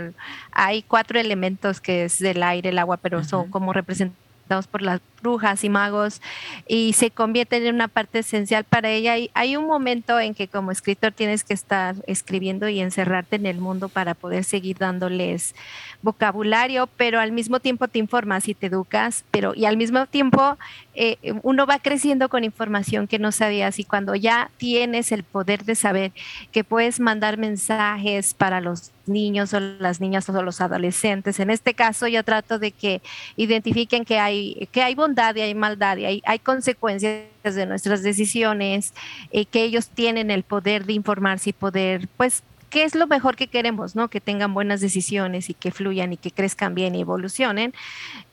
hay 0.52 0.82
cuatro 0.82 1.20
elementos 1.20 1.80
que 1.80 2.06
es 2.06 2.20
del 2.20 2.43
aire, 2.43 2.70
el 2.70 2.80
agua, 2.80 2.98
pero 2.98 3.24
son 3.24 3.50
como 3.50 3.72
representados 3.72 4.67
por 4.70 4.82
las 4.82 5.00
brujas 5.21 5.63
y 5.63 5.69
magos 5.69 6.21
y 6.67 6.93
se 6.93 7.12
convierten 7.12 7.65
en 7.65 7.75
una 7.75 7.88
parte 7.88 8.19
esencial 8.19 8.63
para 8.63 8.89
ella. 8.89 9.17
Y 9.17 9.30
hay 9.34 9.56
un 9.56 9.65
momento 9.65 10.19
en 10.19 10.34
que 10.34 10.47
como 10.47 10.71
escritor 10.71 11.12
tienes 11.12 11.43
que 11.43 11.53
estar 11.53 11.95
escribiendo 12.08 12.69
y 12.69 12.80
encerrarte 12.80 13.36
en 13.36 13.45
el 13.45 13.58
mundo 13.60 13.89
para 13.89 14.13
poder 14.13 14.43
seguir 14.43 14.77
dándoles 14.77 15.56
vocabulario, 16.01 16.88
pero 16.97 17.19
al 17.19 17.32
mismo 17.32 17.60
tiempo 17.60 17.88
te 17.88 17.99
informas 17.99 18.47
y 18.47 18.53
te 18.53 18.67
educas, 18.67 19.25
pero 19.32 19.53
y 19.56 19.65
al 19.65 19.77
mismo 19.77 20.06
tiempo 20.06 20.58
eh, 20.93 21.17
uno 21.43 21.65
va 21.65 21.80
creciendo 21.80 22.30
con 22.30 22.43
información 22.43 23.08
que 23.08 23.19
no 23.19 23.32
sabías 23.32 23.80
y 23.80 23.84
cuando 23.84 24.15
ya 24.15 24.49
tienes 24.58 25.12
el 25.12 25.23
poder 25.23 25.63
de 25.63 25.75
saber 25.75 26.12
que 26.51 26.63
puedes 26.63 26.99
mandar 26.99 27.38
mensajes 27.38 28.34
para 28.34 28.62
los 28.62 28.91
niños 29.06 29.53
o 29.53 29.60
las 29.60 30.01
niñas 30.01 30.27
o 30.30 30.41
los 30.41 30.62
adolescentes, 30.62 31.39
en 31.39 31.49
este 31.49 31.73
caso 31.73 32.08
yo 32.08 32.23
trato 32.23 32.60
de 32.60 32.71
que 32.71 33.01
identifiquen 33.36 34.06
que 34.06 34.19
hay, 34.19 34.67
que 34.71 34.82
hay 34.82 34.95
bondad 35.08 35.36
y 35.36 35.41
hay 35.41 35.56
maldad 35.56 35.98
y 35.98 36.06
hay, 36.06 36.22
hay 36.26 36.39
consecuencias 36.39 37.24
de 37.43 37.65
nuestras 37.65 38.04
decisiones, 38.04 38.93
eh, 39.32 39.46
que 39.46 39.63
ellos 39.63 39.89
tienen 39.89 40.32
el 40.32 40.43
poder 40.43 40.86
de 40.86 40.93
informarse 40.93 41.52
y 41.52 41.54
poder, 41.54 42.08
pues, 42.17 42.43
qué 42.70 42.84
es 42.84 42.96
lo 42.96 43.08
mejor 43.08 43.38
que 43.38 43.48
queremos, 43.48 43.96
¿no? 43.96 44.10
Que 44.10 44.20
tengan 44.20 44.54
buenas 44.54 44.82
decisiones 44.82 45.50
y 45.50 45.54
que 45.54 45.72
fluyan 45.72 46.12
y 46.12 46.17
que 46.17 46.32
crezcan 46.32 46.76
bien 46.76 46.96
y 46.96 47.02
evolucionen. 47.02 47.74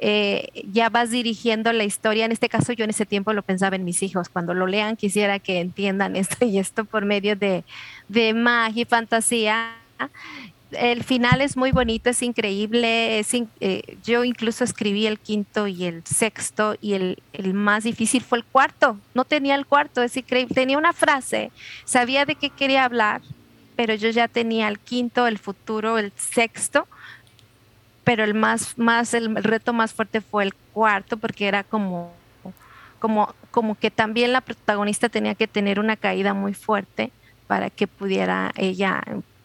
Eh, 0.01 0.49
ya 0.73 0.89
vas 0.89 1.11
dirigiendo 1.11 1.73
la 1.73 1.85
historia. 1.85 2.25
En 2.25 2.33
este 2.33 2.49
caso, 2.49 2.73
yo 2.73 2.83
en 2.83 2.91
ese 2.91 3.07
tiempo 3.07 3.33
lo 3.33 3.43
pensaba 3.43 3.77
en 3.77 3.85
mis 3.85 4.03
hijos. 4.03 4.29
Cuando 4.29 4.53
lo 4.53 4.67
lean, 4.67 4.97
quisiera 4.97 5.39
que 5.39 5.61
entiendan 5.61 6.17
esto 6.17 6.45
y 6.45 6.59
esto 6.59 6.85
por 6.85 7.05
medio 7.05 7.37
de, 7.37 7.63
de 8.09 8.35
magia 8.35 8.83
y 8.83 8.87
fantasía 8.87 9.77
el 10.79 11.05
final 11.05 11.41
es 11.41 11.57
muy 11.57 11.73
bonito, 11.73 12.11
es 12.11 12.23
increíble. 12.23 13.21
Eh, 13.61 13.99
yo 14.03 14.25
incluso 14.25 14.65
escribí 14.65 15.07
el 15.07 15.19
quinto 15.19 15.67
y 15.67 15.85
el 15.85 16.05
sexto 16.05 16.77
y 16.81 16.95
el, 16.95 17.19
más 17.55 17.85
difícil 17.85 18.23
fue 18.23 18.39
el 18.39 18.45
cuarto. 18.45 18.99
No 19.15 19.25
tenía 19.25 19.55
el 19.55 19.67
cuarto, 19.67 20.03
es 20.03 20.17
increíble. 20.17 20.55
Tenía 20.55 20.79
una 20.79 20.93
frase, 20.93 21.51
sabía 21.85 22.25
de 22.25 22.35
qué 22.35 22.51
quería 22.51 22.85
hablar, 22.85 23.23
pero 23.77 23.95
yo 23.95 24.11
ya 24.11 24.29
tenía 24.29 24.69
el 24.69 24.79
quinto, 24.79 25.27
el 25.27 25.39
futuro, 25.39 25.99
el 25.99 26.13
sexto. 26.17 26.87
Pero 28.05 28.23
el 28.23 28.35
más, 28.35 28.77
más, 28.77 29.15
el 29.15 29.35
reto 29.37 29.73
más 29.73 29.95
fuerte 29.95 30.21
fue 30.21 30.45
el 30.45 30.55
cuarto 30.73 31.17
porque 31.17 31.49
era 31.49 31.65
como, 31.65 32.13
como, 32.99 33.35
como 33.51 33.77
que 33.77 33.91
también 33.91 34.33
la 34.33 34.43
protagonista 34.43 35.09
tenía 35.09 35.35
que 35.35 35.49
tener 35.49 35.81
una 35.81 35.97
caída 35.97 36.35
muy 36.35 36.53
fuerte 36.53 37.13
para 37.47 37.71
que 37.71 37.87
pudiera 37.87 38.53
ella 38.57 39.03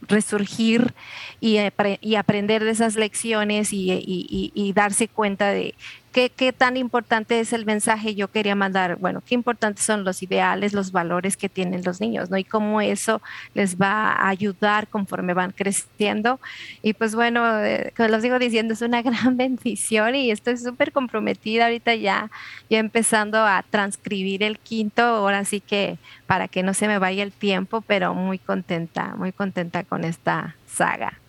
resurgir 0.10 0.93
y, 1.39 1.58
y, 2.02 2.15
aprender 2.15 2.63
de 2.63 2.72
esas 2.72 2.95
lecciones 2.95 3.69
y, 3.72 4.74
darse 4.76 5.08
cuenta 5.08 5.50
de 5.50 5.76
¿Qué, 6.12 6.32
¿Qué, 6.32 6.52
tan 6.54 6.76
importante 6.76 7.39
es 7.39 7.54
el 7.54 7.65
mensaje 7.65 8.15
yo 8.15 8.30
quería 8.30 8.56
mandar? 8.56 8.95
Bueno, 8.95 9.22
qué 9.24 9.36
importantes 9.36 9.86
son 9.86 10.04
los 10.04 10.24
ideales, 10.24 10.74
los 10.74 10.91
valores 10.91 11.38
que 11.38 11.50
tienen 11.50 11.84
los 11.84 12.02
niños, 12.02 12.32
¿no? 12.32 12.38
Y 12.38 12.43
cómo 12.43 12.82
eso 12.82 13.22
les 13.54 13.78
va 13.78 14.13
a 14.13 14.30
ayudar 14.30 14.88
conforme 14.88 15.36
van 15.36 15.52
creciendo. 15.52 16.39
Y 16.82 16.93
pues 16.93 17.13
bueno, 17.13 17.63
eh, 17.63 17.93
como 17.95 18.10
los 18.10 18.24
digo 18.24 18.39
diciendo, 18.39 18.74
es 18.74 18.82
una 18.82 19.02
gran 19.04 19.38
bendición 19.38 20.15
y 20.15 20.32
estoy 20.32 20.58
súper 20.58 20.91
comprometida 20.91 21.65
ahorita 21.65 21.93
ya, 21.93 22.32
ya 22.72 22.80
empezando 22.80 23.38
a 23.45 23.63
transcribir 23.69 24.41
el 24.41 24.58
quinto, 24.58 25.04
ahora 25.04 25.45
sí 25.45 25.62
que 25.62 26.00
para 26.26 26.48
que 26.48 26.63
no 26.63 26.74
se 26.74 26.88
me 26.88 26.98
vaya 26.98 27.22
el 27.22 27.32
tiempo, 27.32 27.82
pero 27.82 28.15
muy 28.15 28.39
contenta, 28.39 29.15
muy 29.15 29.32
contenta 29.32 29.84
con 29.84 30.04
esta 30.04 30.56
saga. 30.65 31.19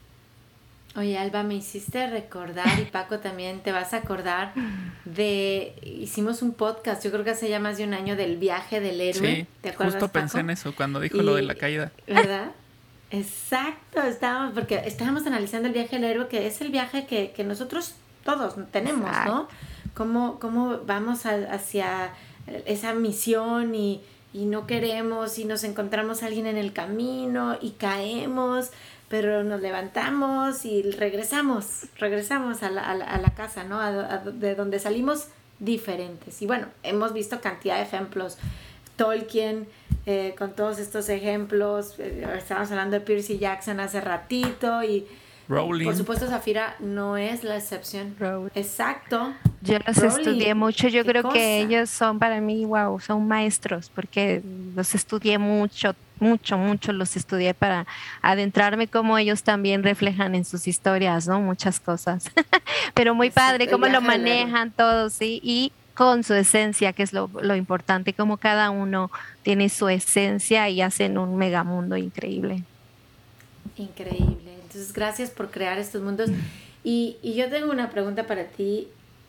Oye, 1.01 1.17
Alba, 1.17 1.43
me 1.43 1.55
hiciste 1.55 2.07
recordar, 2.09 2.79
y 2.79 2.85
Paco 2.85 3.21
también 3.21 3.61
te 3.61 3.73
vas 3.73 3.95
a 3.95 3.99
acordar, 3.99 4.53
de. 5.07 5.75
Hicimos 5.83 6.43
un 6.43 6.53
podcast, 6.53 7.03
yo 7.03 7.11
creo 7.11 7.25
que 7.25 7.31
hace 7.31 7.49
ya 7.49 7.59
más 7.59 7.79
de 7.79 7.85
un 7.85 7.95
año, 7.95 8.17
del 8.17 8.37
viaje 8.37 8.81
del 8.81 9.01
héroe. 9.01 9.37
Sí, 9.37 9.47
¿Te 9.63 9.71
acuerdas, 9.71 9.95
justo 9.95 10.13
pensé 10.13 10.41
en 10.41 10.51
eso 10.51 10.75
cuando 10.77 11.01
dijo 11.01 11.23
lo 11.23 11.37
de 11.37 11.43
la 11.43 11.55
caída. 11.55 11.91
¿Verdad? 12.07 12.51
Exacto, 13.11 14.03
estábamos, 14.03 14.53
porque 14.53 14.83
estábamos 14.85 15.27
analizando 15.27 15.69
el 15.69 15.75
viaje 15.75 15.97
del 15.97 16.05
héroe, 16.05 16.29
que 16.29 16.47
es 16.47 16.61
el 16.61 16.71
viaje 16.71 17.07
que, 17.07 17.31
que 17.31 17.45
nosotros 17.45 17.95
todos 18.23 18.57
tenemos, 18.71 19.11
¿no? 19.25 19.49
Cómo, 19.95 20.39
cómo 20.39 20.81
vamos 20.85 21.25
hacia 21.25 22.13
esa 22.67 22.93
misión 22.93 23.75
y, 23.75 24.03
y 24.35 24.45
no 24.45 24.67
queremos 24.67 25.39
y 25.39 25.47
nos 25.47 25.65
encontramos 25.65 26.23
a 26.23 26.27
alguien 26.27 26.47
en 26.47 26.59
el 26.59 26.75
camino 26.75 27.57
y 27.63 27.71
caemos 27.71 28.71
pero 29.11 29.43
nos 29.43 29.61
levantamos 29.61 30.65
y 30.65 30.83
regresamos, 30.83 31.89
regresamos 31.99 32.63
a 32.63 32.71
la, 32.71 32.89
a 32.89 33.19
la, 33.19 33.31
casa, 33.35 33.65
¿no? 33.65 33.81
de 34.33 34.55
donde 34.55 34.79
salimos 34.79 35.27
diferentes. 35.59 36.41
Y 36.41 36.47
bueno, 36.47 36.69
hemos 36.85 37.13
visto 37.13 37.41
cantidad 37.41 37.77
de 37.79 37.83
ejemplos. 37.83 38.39
Tolkien, 38.95 39.67
eh, 40.07 40.37
con 40.39 40.53
todos 40.53 40.79
estos 40.79 41.09
ejemplos, 41.09 41.97
eh, 41.99 42.25
estábamos 42.39 42.71
hablando 42.71 42.99
de 42.99 43.01
Percy 43.01 43.39
Jackson 43.39 43.81
hace 43.81 44.01
ratito 44.01 44.85
y 44.85 45.05
por 45.49 45.97
supuesto 45.97 46.29
Zafira 46.29 46.77
no 46.79 47.17
es 47.17 47.43
la 47.43 47.57
excepción. 47.57 48.15
Exacto. 48.55 49.35
Yo 49.63 49.79
los 49.85 49.99
estudié 49.99 50.55
mucho, 50.55 50.87
yo 50.87 51.05
creo 51.05 51.29
que 51.29 51.61
ellos 51.63 51.91
son 51.91 52.21
para 52.21 52.41
mí, 52.41 52.65
wow, 52.65 53.01
son 53.01 53.27
maestros, 53.27 53.91
porque 53.93 54.43
los 54.77 54.95
estudié 54.95 55.39
mucho, 55.39 55.97
mucho, 56.21 56.59
mucho 56.59 56.93
los 56.93 57.17
estudié 57.17 57.55
para 57.55 57.87
adentrarme 58.23 58.89
como 58.89 59.19
ellos 59.19 59.43
también 59.43 59.83
reflejan 59.83 60.35
en 60.35 60.45
sus 60.45 60.69
historias, 60.69 61.27
¿no? 61.27 61.41
Muchas 61.41 61.81
cosas. 61.81 62.31
Pero 62.95 63.15
muy 63.15 63.31
padre 63.31 63.69
cómo 63.69 63.87
lo 63.87 64.01
manejan 64.01 64.71
todos, 64.71 65.15
¿sí? 65.15 65.41
Y 65.43 65.73
con 65.95 66.25
su 66.25 66.35
esencia, 66.35 66.93
que 66.93 67.03
es 67.03 67.13
lo, 67.13 67.31
lo, 67.43 67.57
importante, 67.57 68.15
como 68.15 68.37
cada 68.37 68.71
uno 68.71 69.11
tiene 69.43 69.69
su 69.69 69.89
esencia 69.89 70.69
y 70.69 70.81
hacen 70.81 71.19
un 71.19 71.37
megamundo 71.37 71.97
increíble. 71.97 72.63
Increíble. 73.77 74.55
Entonces, 74.63 74.93
gracias 74.93 75.31
por 75.31 75.51
crear 75.51 75.79
estos 75.79 76.03
mundos. 76.03 76.31
Y, 76.85 77.19
y 77.23 77.35
yo 77.35 77.51
tengo 77.51 77.71
una 77.71 77.91
pregunta 77.91 78.27
para 78.27 78.45
ti, 78.45 78.89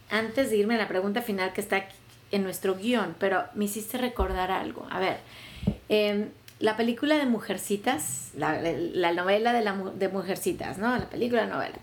antes 0.10 0.50
de 0.50 0.58
irme 0.58 0.76
a 0.76 0.78
la 0.78 0.88
pregunta 0.88 1.22
final 1.22 1.52
que 1.52 1.62
está 1.62 1.78
aquí 1.78 1.96
en 2.32 2.44
nuestro 2.44 2.76
guion, 2.76 3.16
pero 3.20 3.44
me 3.56 3.66
hiciste 3.66 3.98
recordar 3.98 4.52
algo. 4.52 4.88
A 4.90 5.00
ver, 5.00 5.18
eh, 5.90 6.30
la 6.62 6.78
película 6.78 7.18
de 7.18 7.26
Mujercitas, 7.26 8.32
la, 8.38 8.62
la 8.62 9.14
novela 9.14 9.54
de, 9.54 9.62
la, 9.62 9.74
de 9.74 10.08
Mujercitas, 10.10 10.78
¿no? 10.78 10.98
La 10.98 11.10
película 11.10 11.46
novela. 11.46 11.78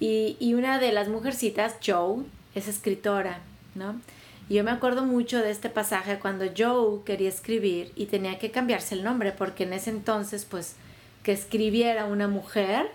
Y, 0.00 0.36
y, 0.40 0.54
una 0.54 0.78
de 0.78 0.92
las 0.92 1.08
Mujercitas, 1.08 1.76
Joe, 1.84 2.24
es 2.54 2.68
escritora, 2.68 3.40
¿no? 3.74 4.00
Yo 4.48 4.64
me 4.64 4.70
acuerdo 4.70 5.04
mucho 5.04 5.38
de 5.38 5.50
este 5.50 5.70
pasaje 5.70 6.18
cuando 6.18 6.46
Joe 6.56 7.04
quería 7.04 7.28
escribir 7.28 7.92
y 7.94 8.06
tenía 8.06 8.38
que 8.38 8.50
cambiarse 8.50 8.94
el 8.94 9.04
nombre 9.04 9.32
porque 9.32 9.64
en 9.64 9.72
ese 9.72 9.90
entonces, 9.90 10.44
pues, 10.44 10.76
que 11.22 11.32
escribiera 11.32 12.06
una 12.06 12.26
mujer 12.26 12.90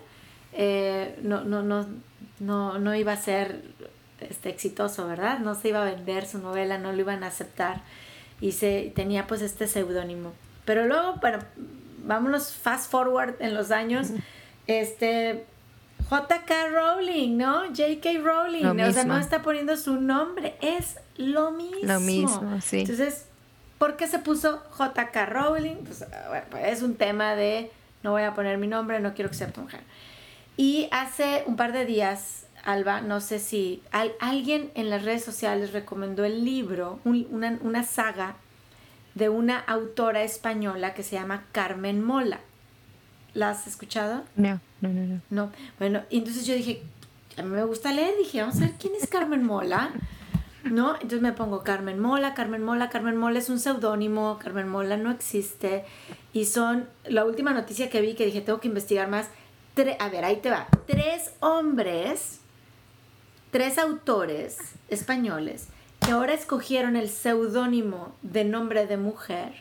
eh, 0.52 1.18
no, 1.22 1.44
no, 1.44 1.62
no, 1.62 1.86
no, 2.40 2.78
no 2.78 2.94
iba 2.94 3.12
a 3.12 3.16
ser 3.16 3.62
este, 4.20 4.48
exitoso, 4.48 5.06
¿verdad? 5.06 5.38
No 5.38 5.54
se 5.54 5.68
iba 5.68 5.82
a 5.82 5.90
vender 5.90 6.26
su 6.26 6.38
novela, 6.38 6.78
no 6.78 6.92
lo 6.92 7.00
iban 7.00 7.22
a 7.22 7.28
aceptar 7.28 7.82
y 8.40 8.52
se 8.52 8.92
tenía 8.94 9.26
pues 9.26 9.42
este 9.42 9.66
seudónimo. 9.66 10.32
Pero 10.68 10.86
luego, 10.86 11.14
bueno, 11.22 11.38
vámonos 12.04 12.52
fast 12.52 12.90
forward 12.90 13.36
en 13.40 13.54
los 13.54 13.70
años, 13.70 14.08
este 14.66 15.46
JK 16.10 16.50
Rowling, 16.74 17.38
¿no? 17.38 17.72
JK 17.72 18.22
Rowling, 18.22 18.66
o 18.66 18.92
sea, 18.92 19.04
no 19.04 19.16
está 19.16 19.40
poniendo 19.40 19.78
su 19.78 19.98
nombre, 19.98 20.56
es 20.60 20.98
lo 21.16 21.52
mismo. 21.52 21.78
Lo 21.84 22.00
mismo, 22.00 22.60
sí. 22.60 22.80
Entonces, 22.80 23.24
¿por 23.78 23.96
qué 23.96 24.08
se 24.08 24.18
puso 24.18 24.62
JK 24.78 25.16
Rowling? 25.26 25.76
Pues, 25.76 26.04
bueno, 26.28 26.66
es 26.66 26.82
un 26.82 26.96
tema 26.96 27.34
de 27.34 27.70
no 28.02 28.10
voy 28.10 28.24
a 28.24 28.34
poner 28.34 28.58
mi 28.58 28.66
nombre, 28.66 29.00
no 29.00 29.14
quiero 29.14 29.30
que 29.30 29.36
sea 29.36 29.50
tu 29.50 29.62
mujer. 29.62 29.80
Y 30.58 30.90
hace 30.90 31.44
un 31.46 31.56
par 31.56 31.72
de 31.72 31.86
días 31.86 32.44
Alba, 32.62 33.00
no 33.00 33.22
sé 33.22 33.38
si 33.38 33.82
alguien 34.20 34.70
en 34.74 34.90
las 34.90 35.02
redes 35.02 35.24
sociales 35.24 35.72
recomendó 35.72 36.26
el 36.26 36.44
libro, 36.44 37.00
una, 37.04 37.58
una, 37.62 37.84
saga 37.84 38.36
de 39.18 39.28
una 39.28 39.58
autora 39.58 40.22
española 40.22 40.94
que 40.94 41.02
se 41.02 41.16
llama 41.16 41.44
Carmen 41.52 42.02
Mola. 42.02 42.40
¿La 43.34 43.50
has 43.50 43.66
escuchado? 43.66 44.24
No, 44.36 44.60
no, 44.80 44.88
no, 44.88 45.06
no. 45.06 45.20
No, 45.30 45.52
bueno, 45.78 46.02
entonces 46.10 46.46
yo 46.46 46.54
dije, 46.54 46.82
a 47.36 47.42
mí 47.42 47.50
me 47.50 47.64
gusta 47.64 47.92
leer, 47.92 48.16
dije, 48.16 48.40
vamos 48.40 48.56
a 48.56 48.60
ver 48.60 48.74
quién 48.78 48.94
es 49.00 49.08
Carmen 49.08 49.44
Mola. 49.44 49.90
¿No? 50.64 50.94
Entonces 50.94 51.22
me 51.22 51.32
pongo 51.32 51.62
Carmen 51.62 52.00
Mola, 52.00 52.34
Carmen 52.34 52.64
Mola, 52.64 52.90
Carmen 52.90 53.16
Mola 53.16 53.38
es 53.38 53.48
un 53.48 53.60
seudónimo, 53.60 54.38
Carmen 54.42 54.68
Mola 54.68 54.96
no 54.96 55.10
existe. 55.10 55.84
Y 56.32 56.46
son, 56.46 56.88
la 57.04 57.24
última 57.24 57.52
noticia 57.52 57.88
que 57.88 58.00
vi 58.00 58.14
que 58.14 58.26
dije, 58.26 58.40
tengo 58.40 58.60
que 58.60 58.68
investigar 58.68 59.08
más. 59.08 59.28
a 59.98 60.08
ver, 60.08 60.24
ahí 60.24 60.36
te 60.36 60.50
va. 60.50 60.66
Tres 60.86 61.32
hombres 61.40 62.40
tres 63.50 63.78
autores 63.78 64.58
españoles 64.88 65.68
que 66.08 66.12
ahora 66.12 66.32
escogieron 66.32 66.96
el 66.96 67.10
seudónimo 67.10 68.14
de 68.22 68.42
nombre 68.42 68.86
de 68.86 68.96
mujer 68.96 69.52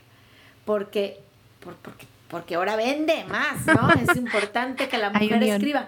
porque, 0.63 1.19
porque, 1.59 2.05
porque 2.29 2.55
ahora 2.55 2.77
vende 2.77 3.25
más, 3.25 3.65
¿no? 3.65 3.89
Es 3.89 4.15
importante 4.15 4.87
que 4.87 4.97
la 4.97 5.09
mujer 5.13 5.43
escriba. 5.43 5.87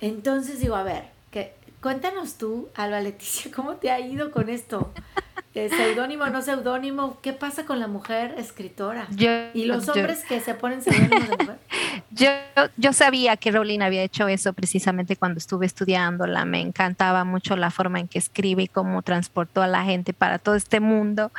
Entonces 0.00 0.60
digo, 0.60 0.76
a 0.76 0.82
ver, 0.82 1.04
cuéntanos 1.82 2.38
tú, 2.38 2.70
Alba 2.74 3.00
Leticia, 3.00 3.50
¿cómo 3.54 3.74
te 3.74 3.90
ha 3.90 4.00
ido 4.00 4.30
con 4.30 4.48
esto? 4.48 4.92
Seudónimo, 5.52 6.26
no 6.28 6.40
seudónimo, 6.40 7.18
¿qué 7.20 7.34
pasa 7.34 7.66
con 7.66 7.78
la 7.78 7.86
mujer 7.86 8.34
escritora? 8.38 9.06
y 9.52 9.66
los 9.66 9.86
hombres 9.86 10.24
que 10.24 10.40
se 10.40 10.54
ponen 10.54 10.80
seudónimos 10.80 11.28
de 11.28 11.36
mujer. 11.36 11.58
Yo, 12.10 12.28
yo 12.76 12.92
sabía 12.92 13.36
que 13.36 13.50
Rowling 13.50 13.80
había 13.80 14.02
hecho 14.02 14.28
eso 14.28 14.52
precisamente 14.52 15.16
cuando 15.16 15.38
estuve 15.38 15.66
estudiándola. 15.66 16.44
Me 16.44 16.60
encantaba 16.60 17.24
mucho 17.24 17.56
la 17.56 17.70
forma 17.70 18.00
en 18.00 18.08
que 18.08 18.18
escribe 18.18 18.64
y 18.64 18.68
cómo 18.68 19.02
transportó 19.02 19.62
a 19.62 19.66
la 19.66 19.84
gente 19.84 20.12
para 20.12 20.38
todo 20.38 20.54
este 20.54 20.80
mundo. 20.80 21.32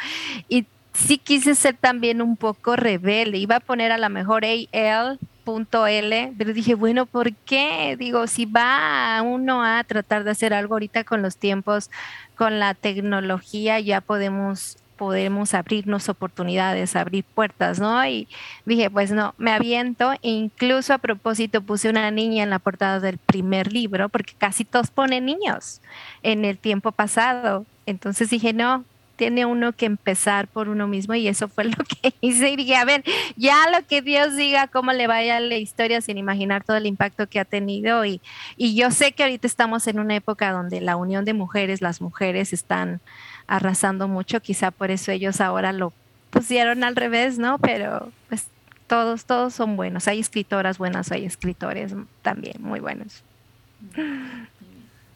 Y 0.49 0.65
sí 0.93 1.17
quise 1.19 1.53
ser 1.55 1.75
también 1.75 2.21
un 2.21 2.37
poco 2.37 2.75
rebelde. 2.75 3.37
Iba 3.37 3.57
a 3.57 3.59
poner 3.59 3.91
a 3.91 3.97
la 3.97 4.09
mejor 4.09 4.45
AL 4.45 5.19
punto 5.43 5.85
L, 5.87 6.33
pero 6.37 6.53
dije, 6.53 6.75
bueno, 6.75 7.05
¿por 7.05 7.33
qué? 7.33 7.95
Digo, 7.97 8.27
si 8.27 8.45
va 8.45 9.21
uno 9.23 9.63
a 9.63 9.83
tratar 9.83 10.23
de 10.23 10.31
hacer 10.31 10.53
algo 10.53 10.75
ahorita 10.75 11.03
con 11.03 11.21
los 11.21 11.37
tiempos, 11.37 11.89
con 12.35 12.59
la 12.59 12.73
tecnología, 12.73 13.79
ya 13.79 14.01
podemos 14.01 14.77
podemos 14.95 15.53
abrirnos 15.53 16.07
oportunidades, 16.07 16.95
abrir 16.95 17.25
puertas, 17.25 17.79
¿no? 17.79 18.05
Y 18.05 18.27
dije, 18.65 18.89
pues 18.89 19.11
no, 19.11 19.33
me 19.37 19.51
aviento. 19.51 20.13
E 20.13 20.29
incluso 20.29 20.93
a 20.93 20.97
propósito 20.97 21.61
puse 21.61 21.89
una 21.89 22.09
niña 22.11 22.43
en 22.43 22.49
la 22.49 22.59
portada 22.59 22.99
del 22.99 23.17
primer 23.17 23.73
libro, 23.73 24.07
porque 24.07 24.33
casi 24.37 24.63
todos 24.63 24.91
ponen 24.91 25.25
niños 25.25 25.81
en 26.21 26.45
el 26.45 26.57
tiempo 26.57 26.91
pasado. 26.91 27.65
Entonces 27.85 28.29
dije, 28.29 28.53
no, 28.53 28.85
tiene 29.23 29.45
uno 29.45 29.71
que 29.71 29.85
empezar 29.85 30.49
por 30.49 30.67
uno 30.67 30.85
mismo 30.85 31.15
y 31.15 31.29
eso 31.29 31.47
fue 31.47 31.63
lo 31.63 31.77
que 31.85 32.13
hice 32.19 32.49
y 32.49 32.57
dije, 32.57 32.75
a 32.75 32.83
ver, 32.83 33.05
ya 33.37 33.55
lo 33.71 33.87
que 33.87 34.01
Dios 34.01 34.35
diga, 34.35 34.67
cómo 34.67 34.91
le 34.91 35.07
vaya 35.07 35.39
la 35.39 35.55
historia 35.55 36.01
sin 36.01 36.17
imaginar 36.17 36.65
todo 36.65 36.75
el 36.75 36.85
impacto 36.85 37.27
que 37.27 37.39
ha 37.39 37.45
tenido 37.45 38.03
y, 38.03 38.19
y 38.57 38.75
yo 38.75 38.91
sé 38.91 39.13
que 39.13 39.23
ahorita 39.23 39.47
estamos 39.47 39.87
en 39.87 39.99
una 39.99 40.13
época 40.13 40.51
donde 40.51 40.81
la 40.81 40.97
unión 40.97 41.23
de 41.23 41.33
mujeres, 41.33 41.81
las 41.81 42.01
mujeres 42.01 42.51
están 42.51 42.99
arrasando 43.47 44.09
mucho, 44.09 44.41
quizá 44.41 44.71
por 44.71 44.91
eso 44.91 45.13
ellos 45.13 45.39
ahora 45.39 45.71
lo 45.71 45.93
pusieron 46.29 46.83
al 46.83 46.97
revés, 46.97 47.39
¿no? 47.39 47.59
Pero 47.59 48.11
pues 48.27 48.47
todos, 48.87 49.23
todos 49.23 49.53
son 49.53 49.77
buenos, 49.77 50.09
hay 50.09 50.19
escritoras 50.19 50.77
buenas, 50.77 51.13
hay 51.13 51.23
escritores 51.23 51.93
también 52.23 52.57
muy 52.59 52.81
buenos. 52.81 53.23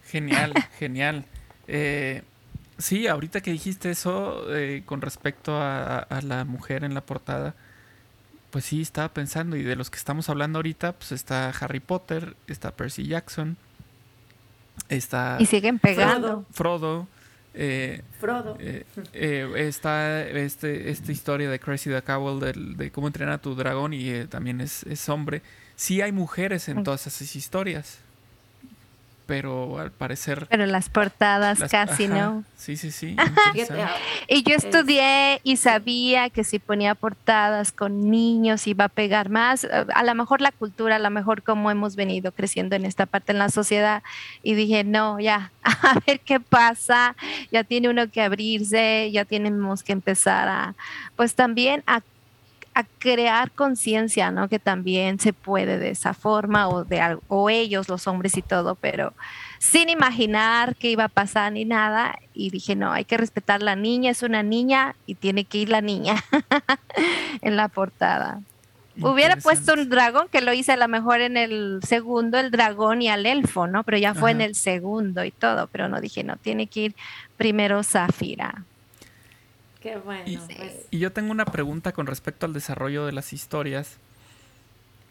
Genial, 0.06 0.54
genial. 0.80 1.26
Eh, 1.68 2.24
Sí, 2.78 3.08
ahorita 3.08 3.42
que 3.42 3.52
dijiste 3.52 3.90
eso 3.90 4.56
eh, 4.56 4.84
con 4.86 5.02
respecto 5.02 5.58
a, 5.60 6.06
la 6.22 6.46
mujer 6.46 6.84
en 6.84 6.94
la 6.94 7.02
portada, 7.02 7.56
pues 8.52 8.66
sí, 8.66 8.82
estaba 8.82 9.10
pensando, 9.10 9.56
y 9.56 9.64
de 9.64 9.76
los 9.76 9.90
que 9.90 9.98
estamos 9.98 10.30
hablando 10.30 10.60
ahorita, 10.60 10.94
pues 10.94 11.12
está 11.12 11.50
Harry 11.50 11.80
Potter, 11.80 12.36
está 12.48 12.72
Percy 12.72 13.08
Jackson, 13.08 13.58
está... 14.90 15.38
Y 15.40 15.48
siguen 15.48 15.80
pegando. 15.80 16.46
Frodo. 16.52 17.08
Eh, 17.56 18.04
Frodo. 18.20 18.56
Eh, 18.60 18.86
está 19.56 20.22
este, 20.22 20.92
esta 20.92 21.12
historia 21.12 21.50
de 21.50 21.60
Crazy 21.60 21.90
the 21.90 22.04
Cowell 22.04 22.40
de, 22.78 22.92
cómo 22.92 23.08
entrenar 23.08 23.34
a 23.34 23.42
tu 23.42 23.56
dragón 23.56 23.94
y 23.94 24.26
también 24.26 24.62
es, 24.62 24.84
es 24.84 25.10
hombre. 25.10 25.42
Sí 25.76 26.02
hay 26.02 26.12
mujeres 26.12 26.70
en 26.70 26.84
todas 26.84 27.08
esas 27.08 27.36
historias 27.36 28.00
pero 29.28 29.78
al 29.78 29.92
parecer... 29.92 30.48
Pero 30.50 30.66
las 30.66 30.90
portadas 30.90 31.60
casi, 31.70 32.08
¿no? 32.08 32.46
Sí, 32.56 32.78
sí, 32.78 32.92
sí. 32.92 33.16
y 34.28 34.44
yo 34.44 34.56
estudié 34.56 35.42
y 35.44 35.58
sabía 35.58 36.30
que 36.30 36.46
si 36.46 36.60
ponía 36.60 36.96
portadas 36.96 37.72
con 37.74 38.10
niños 38.10 38.66
iba 38.68 38.86
a 38.86 38.90
pegar 38.90 39.30
más. 39.30 39.66
A 39.66 40.04
lo 40.04 40.16
mejor 40.16 40.40
la 40.40 40.52
cultura, 40.52 40.96
a 40.96 41.00
lo 41.00 41.10
mejor 41.10 41.44
como 41.44 41.70
hemos 41.70 41.96
venido 41.98 42.32
creciendo 42.32 42.76
en 42.78 42.86
esta 42.86 43.06
parte 43.06 43.34
en 43.34 43.40
la 43.40 43.50
sociedad. 43.50 44.02
Y 44.44 44.56
dije, 44.56 44.86
no, 44.86 45.20
ya, 45.20 45.52
a 45.64 46.00
ver 46.08 46.22
qué 46.22 46.40
pasa. 46.40 47.16
Ya 47.52 47.66
tiene 47.66 47.90
uno 47.90 48.10
que 48.10 48.22
abrirse, 48.22 49.12
ya 49.12 49.26
tenemos 49.26 49.84
que 49.84 49.92
empezar 49.92 50.48
a, 50.48 50.76
pues 51.18 51.36
también 51.36 51.84
a 51.86 52.02
a 52.78 52.84
crear 53.00 53.50
conciencia, 53.50 54.30
¿no? 54.30 54.50
Que 54.50 54.60
también 54.60 55.20
se 55.20 55.34
puede 55.34 55.80
de 55.80 55.90
esa 55.90 56.14
forma 56.14 56.70
o 56.70 56.84
de 56.84 57.18
o 57.28 57.50
ellos, 57.50 57.90
los 57.90 58.06
hombres 58.06 58.38
y 58.38 58.44
todo, 58.44 58.76
pero 58.76 59.14
sin 59.58 59.90
imaginar 59.90 60.76
qué 60.76 60.92
iba 60.92 61.06
a 61.06 61.10
pasar 61.10 61.54
ni 61.54 61.66
nada. 61.66 62.20
Y 62.36 62.52
dije, 62.52 62.76
no, 62.76 62.92
hay 62.92 63.04
que 63.04 63.18
respetar 63.18 63.64
la 63.64 63.76
niña, 63.76 64.12
es 64.12 64.22
una 64.22 64.44
niña 64.44 64.96
y 65.08 65.16
tiene 65.16 65.46
que 65.46 65.58
ir 65.58 65.70
la 65.70 65.82
niña 65.82 66.24
en 67.42 67.56
la 67.56 67.68
portada. 67.68 68.42
Hubiera 69.02 69.38
puesto 69.38 69.74
un 69.74 69.90
dragón, 69.90 70.28
que 70.32 70.42
lo 70.42 70.54
hice 70.54 70.74
a 70.74 70.78
lo 70.78 70.88
mejor 70.88 71.22
en 71.22 71.36
el 71.36 71.80
segundo, 71.82 72.38
el 72.38 72.52
dragón 72.52 73.02
y 73.02 73.10
al 73.10 73.26
elfo, 73.26 73.66
¿no? 73.66 73.84
Pero 73.84 73.98
ya 73.98 74.14
fue 74.14 74.32
en 74.32 74.42
el 74.42 74.54
segundo 74.54 75.24
y 75.24 75.32
todo, 75.32 75.66
pero 75.66 75.90
no 75.90 76.00
dije, 76.00 76.24
no, 76.24 76.36
tiene 76.38 76.68
que 76.68 76.80
ir 76.82 76.96
primero 77.38 77.82
Zafira. 77.84 78.64
Pues. 80.04 80.88
y, 80.92 81.00
yo 81.00 81.12
tengo 81.12 81.32
una 81.32 81.46
pregunta 81.46 81.92
con 81.92 82.08
respecto 82.08 82.46
al 82.46 82.54
desarrollo 82.54 83.06
de 83.06 83.12
las 83.12 83.32
historias. 83.34 83.98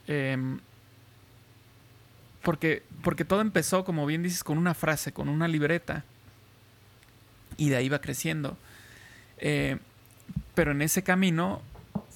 Em, 0.07 0.59
porque, 2.43 2.83
porque 3.03 3.25
todo 3.25 3.41
empezó, 3.41 3.85
como 3.85 4.07
bien 4.07 4.23
dices, 4.23 4.45
con 4.45 4.59
una 4.59 4.75
frase, 4.75 5.13
con 5.13 5.29
una 5.29 5.49
libreta. 5.49 6.05
Y 7.57 7.71
de 7.71 7.77
ahí 7.77 7.89
va 7.89 8.01
creciendo. 8.01 8.57
Eh, 9.39 9.79
pero 10.55 10.73
en 10.73 10.83
ese 10.83 11.03
camino 11.03 11.63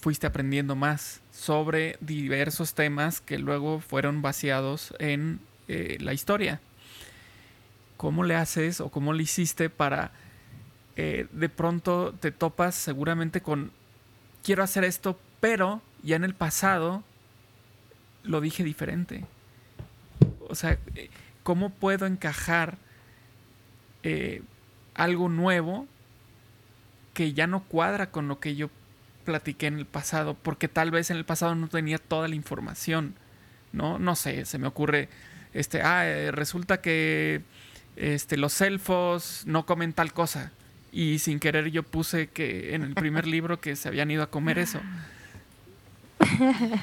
fuiste 0.01 0.27
aprendiendo 0.27 0.75
más 0.75 1.21
sobre 1.33 1.97
diversos 2.01 2.75
temas 2.75 3.21
que 3.21 3.39
luego 3.39 3.81
fueron 3.81 4.23
vaciados 4.23 4.95
en 4.99 5.41
eh, 5.69 5.99
la 6.01 6.13
historia. 6.13 6.61
¿Cómo 7.97 8.25
le 8.25 8.35
haces 8.35 8.81
o 8.81 8.89
cómo 8.89 9.13
le 9.13 9.23
hiciste 9.23 9.69
para 9.69 10.13
eh, 11.01 11.27
de 11.33 11.49
pronto 11.49 12.15
te 12.21 12.31
topas 12.31 12.75
seguramente 12.75 13.41
con 13.41 13.73
quiero 14.43 14.63
hacer 14.63 14.85
esto, 14.85 15.19
pero 15.41 15.81
ya 16.03 16.17
en 16.17 16.25
el 16.25 16.35
pasado 16.35 17.03
lo 18.23 18.41
dije 18.41 18.65
diferente? 18.65 19.25
O 20.49 20.55
sea, 20.55 20.79
eh, 20.95 21.11
¿cómo 21.43 21.71
puedo 21.71 22.07
encajar 22.07 22.79
algo 24.95 25.29
nuevo 25.29 25.87
que 27.13 27.35
ya 27.35 27.47
no 27.47 27.65
cuadra 27.65 28.11
con 28.11 28.29
lo 28.29 28.41
que 28.41 28.57
yo 28.57 28.71
platiqué 29.25 29.67
en 29.67 29.79
el 29.79 29.87
pasado, 29.87 30.35
porque 30.35 30.69
tal 30.69 30.91
vez 30.91 31.11
en 31.11 31.17
el 31.17 31.25
pasado 31.25 31.55
no 31.55 31.69
tenía 31.69 31.99
toda 31.99 32.29
la 32.29 32.35
información, 32.35 33.15
¿no? 33.73 33.99
No 33.99 34.17
sé, 34.17 34.45
se 34.45 34.59
me 34.59 34.67
ocurre, 34.67 35.09
este, 35.53 35.83
ah, 35.83 36.07
eh, 36.07 36.31
resulta 36.33 36.81
que 36.81 37.43
este, 37.97 38.37
los 38.37 38.61
elfos 38.61 39.43
no 39.47 39.67
comen 39.67 39.93
tal 39.93 40.13
cosa. 40.13 40.53
Y 40.93 41.19
sin 41.19 41.39
querer 41.39 41.71
yo 41.71 41.83
puse 41.83 42.29
que 42.29 42.75
en 42.75 42.83
el 42.83 42.95
primer 42.95 43.27
libro 43.29 43.61
que 43.61 43.77
se 43.77 43.89
habían 43.89 44.11
ido 44.11 44.23
a 44.23 44.31
comer 44.31 44.59
eso. 44.59 44.81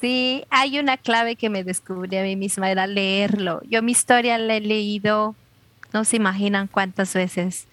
Sí, 0.00 0.44
hay 0.50 0.80
una 0.80 0.96
clave 0.96 1.36
que 1.36 1.50
me 1.50 1.62
descubrí 1.62 2.16
a 2.16 2.24
mí 2.24 2.34
misma, 2.34 2.68
era 2.68 2.88
leerlo. 2.88 3.62
Yo 3.70 3.80
mi 3.80 3.92
historia 3.92 4.36
la 4.36 4.56
he 4.56 4.60
leído, 4.60 5.36
no 5.92 6.04
se 6.04 6.16
imaginan 6.16 6.66
cuántas 6.66 7.14
veces 7.14 7.68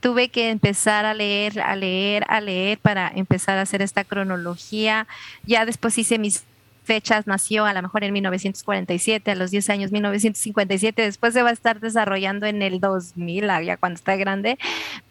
tuve 0.00 0.30
que 0.30 0.48
empezar 0.48 1.04
a 1.04 1.12
leer, 1.12 1.60
a 1.60 1.76
leer, 1.76 2.24
a 2.28 2.40
leer 2.40 2.78
para 2.78 3.12
empezar 3.14 3.58
a 3.58 3.62
hacer 3.62 3.82
esta 3.82 4.04
cronología. 4.04 5.06
Ya 5.44 5.66
después 5.66 5.98
hice 5.98 6.18
mis 6.18 6.44
fechas, 6.90 7.28
nació 7.28 7.66
a 7.66 7.72
lo 7.72 7.82
mejor 7.82 8.02
en 8.02 8.12
1947, 8.12 9.30
a 9.30 9.36
los 9.36 9.52
10 9.52 9.70
años 9.70 9.92
1957, 9.92 11.02
después 11.02 11.32
se 11.32 11.42
va 11.44 11.50
a 11.50 11.52
estar 11.52 11.78
desarrollando 11.78 12.46
en 12.46 12.62
el 12.62 12.80
2000, 12.80 13.46
ya 13.64 13.76
cuando 13.76 13.94
está 13.94 14.16
grande, 14.16 14.58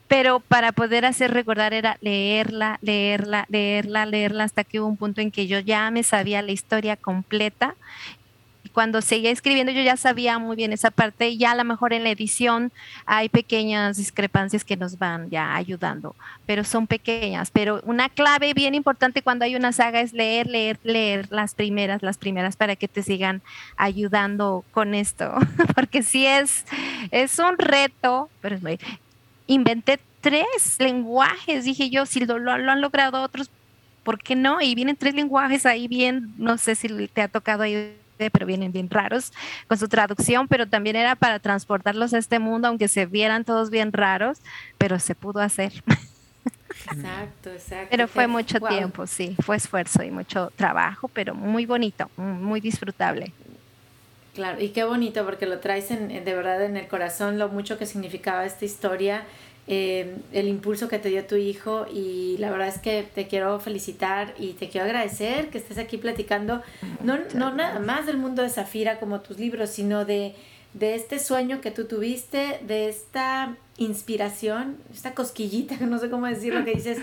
pero 0.09 0.41
para 0.41 0.73
poder 0.73 1.05
hacer 1.05 1.31
recordar 1.31 1.73
era 1.73 1.95
leerla, 2.01 2.79
leerla, 2.81 3.45
leerla, 3.47 4.05
leerla, 4.05 4.43
hasta 4.43 4.65
que 4.65 4.81
hubo 4.81 4.89
un 4.89 4.97
punto 4.97 5.21
en 5.21 5.31
que 5.31 5.47
yo 5.47 5.59
ya 5.59 5.89
me 5.89 6.03
sabía 6.03 6.41
la 6.41 6.51
historia 6.51 6.97
completa 6.97 7.75
cuando 8.79 9.01
seguía 9.01 9.31
escribiendo 9.31 9.73
yo 9.73 9.81
ya 9.81 9.97
sabía 9.97 10.39
muy 10.39 10.55
bien 10.55 10.71
esa 10.71 10.89
parte 10.89 11.35
ya 11.35 11.51
a 11.51 11.55
lo 11.55 11.65
mejor 11.65 11.91
en 11.91 12.05
la 12.05 12.11
edición 12.11 12.71
hay 13.05 13.27
pequeñas 13.27 13.97
discrepancias 13.97 14.63
que 14.63 14.77
nos 14.77 14.97
van 14.97 15.29
ya 15.29 15.53
ayudando, 15.53 16.15
pero 16.45 16.63
son 16.63 16.87
pequeñas. 16.87 17.51
Pero 17.51 17.81
una 17.83 18.07
clave 18.07 18.53
bien 18.53 18.75
importante 18.75 19.21
cuando 19.21 19.43
hay 19.43 19.57
una 19.57 19.73
saga 19.73 19.99
es 19.99 20.13
leer, 20.13 20.47
leer, 20.47 20.79
leer 20.83 21.27
las 21.29 21.55
primeras, 21.55 22.01
las 22.03 22.17
primeras 22.17 22.55
para 22.55 22.77
que 22.77 22.87
te 22.87 23.03
sigan 23.03 23.41
ayudando 23.75 24.63
con 24.71 24.95
esto, 24.95 25.33
porque 25.75 26.01
si 26.01 26.25
es, 26.25 26.63
es 27.11 27.37
un 27.37 27.57
reto, 27.57 28.29
pero 28.39 28.55
es 28.55 28.61
muy... 28.61 28.79
Inventé 29.47 29.99
tres 30.21 30.77
lenguajes, 30.79 31.65
dije 31.65 31.89
yo, 31.89 32.05
si 32.05 32.25
lo, 32.25 32.39
lo 32.39 32.53
han 32.53 32.79
logrado 32.79 33.23
otros, 33.23 33.51
¿por 34.05 34.19
qué 34.23 34.37
no? 34.37 34.61
Y 34.61 34.73
vienen 34.73 34.95
tres 34.95 35.15
lenguajes 35.15 35.65
ahí 35.65 35.89
bien, 35.89 36.33
no 36.37 36.57
sé 36.57 36.75
si 36.75 36.87
te 37.09 37.21
ha 37.21 37.27
tocado 37.27 37.63
ahí 37.63 37.93
pero 38.29 38.45
vienen 38.45 38.73
bien 38.73 38.89
raros 38.89 39.31
con 39.67 39.77
su 39.77 39.87
traducción, 39.87 40.47
pero 40.49 40.67
también 40.67 40.97
era 40.97 41.15
para 41.15 41.39
transportarlos 41.39 42.13
a 42.13 42.17
este 42.17 42.39
mundo, 42.39 42.67
aunque 42.67 42.89
se 42.89 43.05
vieran 43.05 43.45
todos 43.45 43.69
bien 43.69 43.93
raros, 43.93 44.39
pero 44.77 44.99
se 44.99 45.15
pudo 45.15 45.39
hacer. 45.39 45.71
Exacto, 46.91 47.51
exacto. 47.51 47.87
Pero 47.91 48.07
fue 48.07 48.27
mucho 48.27 48.59
tiempo, 48.59 49.07
sí, 49.07 49.35
fue 49.43 49.55
esfuerzo 49.55 50.03
y 50.03 50.11
mucho 50.11 50.51
trabajo, 50.55 51.07
pero 51.07 51.35
muy 51.35 51.65
bonito, 51.65 52.09
muy 52.17 52.59
disfrutable. 52.59 53.31
Claro, 54.33 54.61
y 54.61 54.69
qué 54.69 54.83
bonito 54.83 55.25
porque 55.25 55.45
lo 55.45 55.59
traes 55.59 55.91
en, 55.91 56.07
de 56.07 56.33
verdad 56.33 56.63
en 56.63 56.77
el 56.77 56.87
corazón, 56.87 57.39
lo 57.39 57.49
mucho 57.49 57.77
que 57.77 57.85
significaba 57.85 58.45
esta 58.45 58.65
historia 58.65 59.23
eh, 59.71 60.17
el 60.33 60.47
impulso 60.47 60.87
que 60.87 60.97
te 60.97 61.09
dio 61.09 61.27
tu 61.27 61.35
hijo 61.35 61.85
y 61.93 62.37
la 62.39 62.49
verdad 62.49 62.69
es 62.69 62.79
que 62.79 63.03
te 63.03 63.27
quiero 63.27 63.59
felicitar 63.59 64.33
y 64.39 64.53
te 64.53 64.67
quiero 64.67 64.87
agradecer 64.87 65.51
que 65.51 65.59
estés 65.59 65.77
aquí 65.77 65.97
platicando, 65.97 66.63
no, 67.03 67.19
no 67.35 67.53
nada 67.53 67.79
más 67.79 68.07
del 68.07 68.17
mundo 68.17 68.41
de 68.41 68.49
Zafira 68.49 68.99
como 68.99 69.21
tus 69.21 69.37
libros, 69.37 69.69
sino 69.69 70.05
de, 70.05 70.33
de 70.73 70.95
este 70.95 71.19
sueño 71.19 71.61
que 71.61 71.69
tú 71.69 71.85
tuviste, 71.85 72.59
de 72.63 72.89
esta 72.89 73.57
inspiración, 73.77 74.77
esta 74.91 75.13
cosquillita, 75.13 75.77
que 75.77 75.85
no 75.85 75.99
sé 75.99 76.09
cómo 76.09 76.25
decirlo, 76.25 76.65
que 76.65 76.73
dices, 76.73 76.97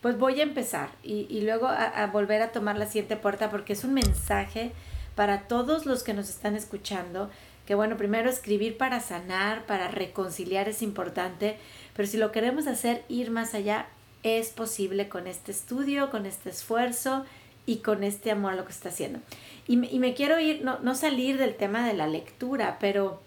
pues 0.00 0.16
voy 0.16 0.38
a 0.38 0.44
empezar 0.44 0.90
y, 1.02 1.26
y 1.28 1.40
luego 1.40 1.66
a, 1.66 1.86
a, 1.86 2.06
volver 2.06 2.40
a 2.40 2.52
tomar 2.52 2.78
la 2.78 2.86
siguiente 2.86 3.16
puerta 3.16 3.50
porque 3.50 3.72
es 3.72 3.82
un 3.82 3.94
mensaje 3.94 4.70
para 5.16 5.48
todos 5.48 5.86
los 5.86 6.04
que 6.04 6.14
nos 6.14 6.28
están 6.28 6.54
escuchando, 6.54 7.30
que 7.66 7.74
bueno, 7.74 7.96
primero 7.96 8.30
escribir 8.30 8.76
para 8.76 9.00
sanar, 9.00 9.66
para 9.66 9.88
reconciliar 9.88 10.68
es 10.68 10.82
importante, 10.82 11.56
pero 11.94 12.08
si 12.08 12.16
lo 12.16 12.32
queremos 12.32 12.66
hacer 12.66 13.04
ir 13.08 13.30
más 13.30 13.54
allá, 13.54 13.86
es 14.22 14.50
posible 14.50 15.08
con 15.08 15.26
este 15.26 15.52
estudio, 15.52 16.10
con 16.10 16.26
este 16.26 16.50
esfuerzo 16.50 17.24
y 17.66 17.78
con 17.78 18.04
este 18.04 18.30
amor 18.30 18.52
a 18.52 18.56
lo 18.56 18.64
que 18.64 18.72
está 18.72 18.88
haciendo. 18.88 19.20
Y 19.66 19.76
me, 19.76 19.90
y 19.90 19.98
me 19.98 20.14
quiero 20.14 20.38
ir, 20.40 20.64
no, 20.64 20.78
no, 20.80 20.94
salir 20.94 21.38
del 21.38 21.54
tema 21.54 21.86
de 21.86 21.94
la 21.94 22.06
lectura, 22.06 22.78
pero, 22.80 23.20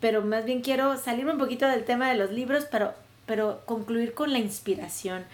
pero 0.00 0.22
más 0.22 0.44
bien 0.44 0.62
quiero 0.62 0.96
salirme 0.96 1.32
un 1.32 1.38
poquito 1.38 1.66
del 1.66 1.84
tema 1.84 2.08
de 2.08 2.16
los 2.16 2.30
libros, 2.30 2.66
pero, 2.70 2.92
pero 3.26 3.62
concluir 3.66 4.14
con 4.14 4.32
la 4.32 4.38
inspiración. 4.38 5.24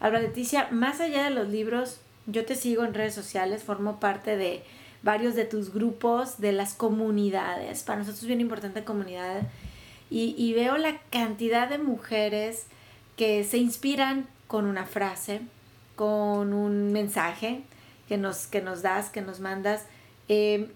Ahora, 0.00 0.20
Leticia, 0.20 0.68
más 0.70 1.00
allá 1.00 1.24
de 1.24 1.30
los 1.30 1.48
libros, 1.48 2.00
yo 2.26 2.44
te 2.44 2.54
sigo 2.54 2.84
en 2.84 2.94
redes 2.94 3.14
sociales, 3.14 3.62
formo 3.62 3.98
parte 4.00 4.36
de 4.36 4.62
varios 5.02 5.34
de 5.34 5.44
tus 5.44 5.72
grupos, 5.72 6.38
de 6.38 6.52
las 6.52 6.74
comunidades. 6.74 7.82
Para 7.82 8.00
nosotros 8.00 8.22
es 8.22 8.26
bien 8.26 8.40
importante 8.40 8.84
comunidad 8.84 9.42
y, 10.08 10.52
veo 10.54 10.76
la 10.76 10.98
cantidad 11.10 11.68
de 11.68 11.78
mujeres 11.78 12.66
que 13.16 13.42
se 13.44 13.58
inspiran 13.58 14.28
con 14.46 14.66
una 14.66 14.86
frase, 14.86 15.40
con 15.96 16.52
un 16.52 16.92
mensaje 16.92 17.62
que 18.08 18.16
nos, 18.16 18.46
que 18.46 18.62
nos 18.62 18.82
das, 18.82 19.10
que 19.10 19.20
nos 19.20 19.40
mandas. 19.40 19.86
Eh, 20.28 20.70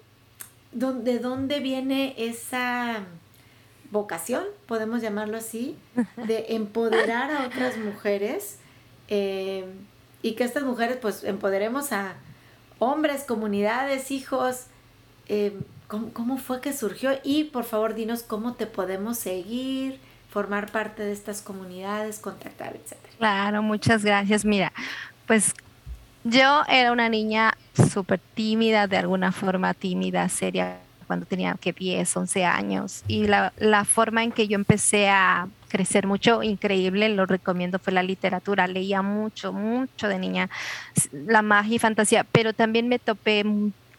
¿De 0.73 1.19
dónde 1.19 1.61
viene 1.61 2.15
esa 2.17 3.05
vocación, 3.91 4.45
podemos 4.67 5.03
llamarlo 5.03 5.37
así, 5.37 5.77
de 6.17 6.47
empoderar 6.51 7.31
a 7.31 7.47
otras 7.47 7.77
mujeres 7.77 8.59
eh, 9.09 9.65
y 10.23 10.33
que 10.33 10.45
estas 10.45 10.63
mujeres 10.63 10.99
pues 11.01 11.25
empoderemos 11.25 11.93
a 11.93 12.15
hombres, 12.79 13.25
comunidades, 13.25 14.11
hijos, 14.11 14.67
eh, 15.29 15.59
¿Cómo, 15.91 16.39
fue 16.39 16.61
que 16.61 16.73
surgió? 16.73 17.11
Y 17.25 17.45
por 17.45 17.65
favor, 17.65 17.95
dinos 17.95 18.23
cómo 18.23 18.55
te 18.55 18.67
podemos 18.67 19.19
seguir, 19.19 19.99
formar 20.31 20.71
parte 20.71 21.03
de 21.03 21.11
estas 21.11 21.43
comunidades, 21.43 22.21
contactar, 22.21 22.77
etcétera. 22.77 23.13
Claro, 23.19 23.63
muchas 23.63 24.05
gracias. 24.05 24.45
Mira, 24.45 24.73
pues 25.27 25.53
yo 26.23 26.63
era 26.69 26.93
una 26.93 27.09
niña 27.09 27.55
súper 27.93 28.21
tímida, 28.35 28.87
de 28.87 28.99
alguna 28.99 29.33
forma 29.33 29.75
tímida, 29.75 30.29
seria, 30.29 30.79
cuando 31.09 31.27
tenía 31.27 31.57
que 31.61 31.73
10, 31.73 32.17
11 32.17 32.45
años. 32.45 33.03
Y 33.09 33.27
la, 33.27 33.53
la 33.59 33.85
forma 33.85 34.23
en 34.23 34.31
que 34.31 34.47
yo 34.47 34.55
empecé 34.55 35.09
a 35.09 35.49
crecer 35.69 36.07
mucho, 36.07 36.45
increíble, 36.45 37.09
lo 37.09 37.27
recomiendo, 37.27 37.81
fue 37.81 37.93
la 37.93 38.05
literatura. 38.05 38.69
Leía 38.69 39.03
mucho, 39.03 39.53
mucho 39.53 40.07
de 40.07 40.21
niña, 40.21 40.51
la 41.13 41.43
magia 41.43 41.75
y 41.75 41.79
fantasía, 41.81 42.23
pero 42.31 42.53
también 42.53 42.87
me 42.87 43.01
topé 43.01 43.45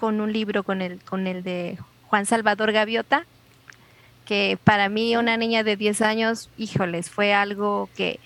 con 0.01 0.19
un 0.19 0.33
libro 0.33 0.63
con 0.63 0.81
el, 0.81 0.99
con 1.03 1.27
el 1.27 1.43
de 1.43 1.77
Juan 2.07 2.25
Salvador 2.25 2.71
Gaviota, 2.71 3.27
que 4.25 4.57
para 4.63 4.89
mí 4.89 5.15
una 5.15 5.37
niña 5.37 5.63
de 5.63 5.77
10 5.77 6.01
años, 6.01 6.49
híjoles, 6.57 7.11
fue 7.11 7.35
algo 7.35 7.87
que 7.95 8.19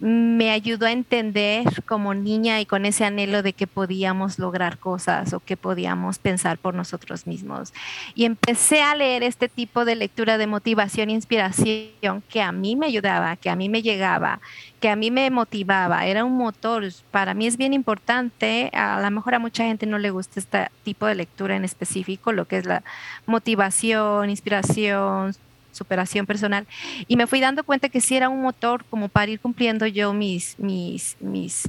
me 0.00 0.50
ayudó 0.50 0.86
a 0.86 0.92
entender 0.92 1.82
como 1.84 2.14
niña 2.14 2.60
y 2.60 2.66
con 2.66 2.86
ese 2.86 3.04
anhelo 3.04 3.42
de 3.42 3.52
que 3.52 3.66
podíamos 3.66 4.38
lograr 4.38 4.78
cosas 4.78 5.32
o 5.32 5.40
que 5.40 5.56
podíamos 5.56 6.18
pensar 6.18 6.58
por 6.58 6.74
nosotros 6.74 7.26
mismos. 7.26 7.72
Y 8.14 8.24
empecé 8.24 8.82
a 8.82 8.94
leer 8.94 9.22
este 9.22 9.48
tipo 9.48 9.84
de 9.84 9.96
lectura 9.96 10.38
de 10.38 10.46
motivación 10.46 11.10
e 11.10 11.12
inspiración 11.12 12.22
que 12.28 12.42
a 12.42 12.52
mí 12.52 12.76
me 12.76 12.86
ayudaba, 12.86 13.36
que 13.36 13.50
a 13.50 13.56
mí 13.56 13.68
me 13.68 13.82
llegaba, 13.82 14.40
que 14.80 14.88
a 14.88 14.96
mí 14.96 15.10
me 15.10 15.30
motivaba, 15.30 16.06
era 16.06 16.24
un 16.24 16.36
motor. 16.36 16.84
Para 17.10 17.34
mí 17.34 17.46
es 17.46 17.56
bien 17.56 17.72
importante, 17.72 18.70
a 18.72 19.00
lo 19.00 19.10
mejor 19.10 19.34
a 19.34 19.38
mucha 19.38 19.64
gente 19.64 19.86
no 19.86 19.98
le 19.98 20.10
gusta 20.10 20.40
este 20.40 20.68
tipo 20.82 21.06
de 21.06 21.14
lectura 21.14 21.56
en 21.56 21.64
específico, 21.64 22.32
lo 22.32 22.46
que 22.46 22.58
es 22.58 22.66
la 22.66 22.82
motivación, 23.26 24.30
inspiración, 24.30 25.34
superación 25.72 26.26
personal. 26.26 26.66
Y 27.08 27.16
me 27.16 27.26
fui 27.26 27.40
dando 27.40 27.64
cuenta 27.64 27.88
que 27.88 28.00
sí 28.00 28.16
era 28.16 28.28
un 28.28 28.42
motor 28.42 28.84
como 28.88 29.08
para 29.08 29.30
ir 29.30 29.40
cumpliendo 29.40 29.86
yo 29.86 30.12
mis, 30.12 30.58
mis, 30.58 31.16
mis, 31.20 31.68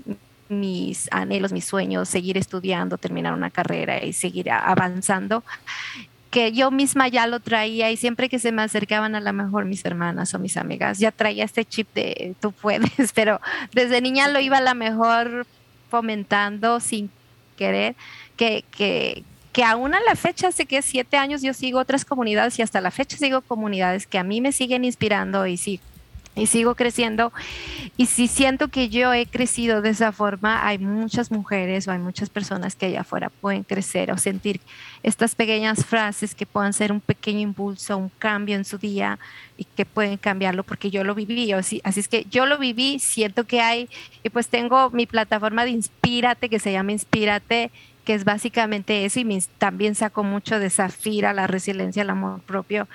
mis 0.49 1.07
anhelos, 1.11 1.51
mis 1.51 1.65
sueños, 1.65 2.09
seguir 2.09 2.37
estudiando, 2.37 2.97
terminar 2.97 3.33
una 3.33 3.49
carrera 3.49 4.03
y 4.03 4.13
seguir 4.13 4.51
avanzando 4.51 5.43
que 6.33 6.51
yo 6.51 6.71
misma 6.71 7.07
ya 7.09 7.27
lo 7.27 7.39
traía 7.39 7.91
y 7.91 7.95
siempre 7.95 8.27
que 8.27 8.39
se 8.39 8.51
me 8.51 8.63
acercaban 8.63 9.13
a 9.13 9.19
lo 9.19 9.31
mejor 9.33 9.65
mis 9.65 9.85
hermanas 9.85 10.33
o 10.33 10.39
mis 10.39 10.57
amigas, 10.57 10.97
ya 10.97 11.11
traía 11.11 11.45
este 11.45 11.63
chip 11.63 11.87
de 11.93 12.33
tú 12.41 12.51
puedes, 12.51 13.11
pero 13.13 13.39
desde 13.71 14.01
niña 14.01 14.27
lo 14.29 14.39
iba 14.39 14.57
a 14.57 14.61
lo 14.61 14.73
mejor 14.73 15.45
fomentando 15.91 16.79
sin 16.79 17.11
querer 17.55 17.95
que, 18.35 18.65
que, 18.71 19.23
que 19.53 19.63
aún 19.63 19.93
a 19.93 20.01
la 20.01 20.15
fecha, 20.15 20.49
hace 20.49 20.65
que 20.65 20.81
siete 20.81 21.15
años 21.15 21.41
yo 21.41 21.53
sigo 21.53 21.79
otras 21.79 22.03
comunidades 22.03 22.59
y 22.59 22.63
hasta 22.63 22.81
la 22.81 22.91
fecha 22.91 23.17
sigo 23.17 23.41
comunidades 23.41 24.07
que 24.07 24.17
a 24.17 24.23
mí 24.23 24.41
me 24.41 24.51
siguen 24.51 24.83
inspirando 24.83 25.45
y 25.47 25.57
sí 25.57 25.79
y 26.35 26.47
sigo 26.47 26.75
creciendo. 26.75 27.31
Y 27.97 28.07
si 28.07 28.27
siento 28.27 28.69
que 28.69 28.89
yo 28.89 29.13
he 29.13 29.25
crecido 29.25 29.81
de 29.81 29.89
esa 29.89 30.11
forma, 30.11 30.65
hay 30.65 30.79
muchas 30.79 31.31
mujeres 31.31 31.87
o 31.87 31.91
hay 31.91 31.99
muchas 31.99 32.29
personas 32.29 32.75
que 32.75 32.87
allá 32.87 33.01
afuera 33.01 33.29
pueden 33.29 33.63
crecer 33.63 34.11
o 34.11 34.17
sentir 34.17 34.59
estas 35.03 35.35
pequeñas 35.35 35.85
frases 35.85 36.33
que 36.33 36.45
puedan 36.45 36.73
ser 36.73 36.91
un 36.91 37.01
pequeño 37.01 37.41
impulso, 37.41 37.97
un 37.97 38.09
cambio 38.17 38.55
en 38.55 38.65
su 38.65 38.77
día 38.77 39.19
y 39.57 39.65
que 39.65 39.85
pueden 39.85 40.17
cambiarlo 40.17 40.63
porque 40.63 40.89
yo 40.89 41.03
lo 41.03 41.13
viví. 41.13 41.51
Así, 41.51 41.81
así 41.83 41.99
es 41.99 42.07
que 42.07 42.25
yo 42.29 42.45
lo 42.45 42.57
viví, 42.57 42.99
siento 42.99 43.43
que 43.45 43.61
hay, 43.61 43.89
y 44.23 44.29
pues 44.29 44.47
tengo 44.47 44.89
mi 44.89 45.05
plataforma 45.05 45.65
de 45.65 45.71
Inspírate 45.71 46.49
que 46.49 46.59
se 46.59 46.71
llama 46.71 46.93
Inspírate 46.93 47.71
que 48.03 48.13
es 48.13 48.25
básicamente 48.25 49.05
eso, 49.05 49.19
y 49.19 49.43
también 49.57 49.95
saco 49.95 50.23
mucho 50.23 50.59
de 50.59 50.69
Zafira, 50.69 51.33
la 51.33 51.47
resiliencia, 51.47 52.01
el 52.03 52.09
amor 52.09 52.41
propio, 52.41 52.87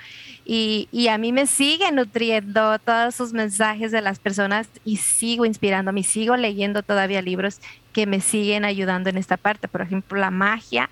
y, 0.45 0.87
y, 0.91 1.07
a 1.09 1.17
mí 1.17 1.31
me 1.31 1.45
sigue 1.45 1.91
nutriendo 1.91 2.79
todos 2.79 3.15
sus 3.15 3.33
mensajes 3.33 3.91
de 3.91 4.01
las 4.01 4.19
personas 4.19 4.67
y 4.83 4.97
sigo 4.97 5.45
inspirándome, 5.45 6.03
sigo 6.03 6.35
leyendo 6.37 6.81
todavía 6.81 7.21
libros 7.21 7.59
que 7.93 8.05
me 8.05 8.19
siguen 8.21 8.65
ayudando 8.65 9.09
en 9.09 9.17
esta 9.17 9.37
parte, 9.37 9.67
por 9.67 9.81
ejemplo, 9.81 10.19
La 10.19 10.31
magia, 10.31 10.89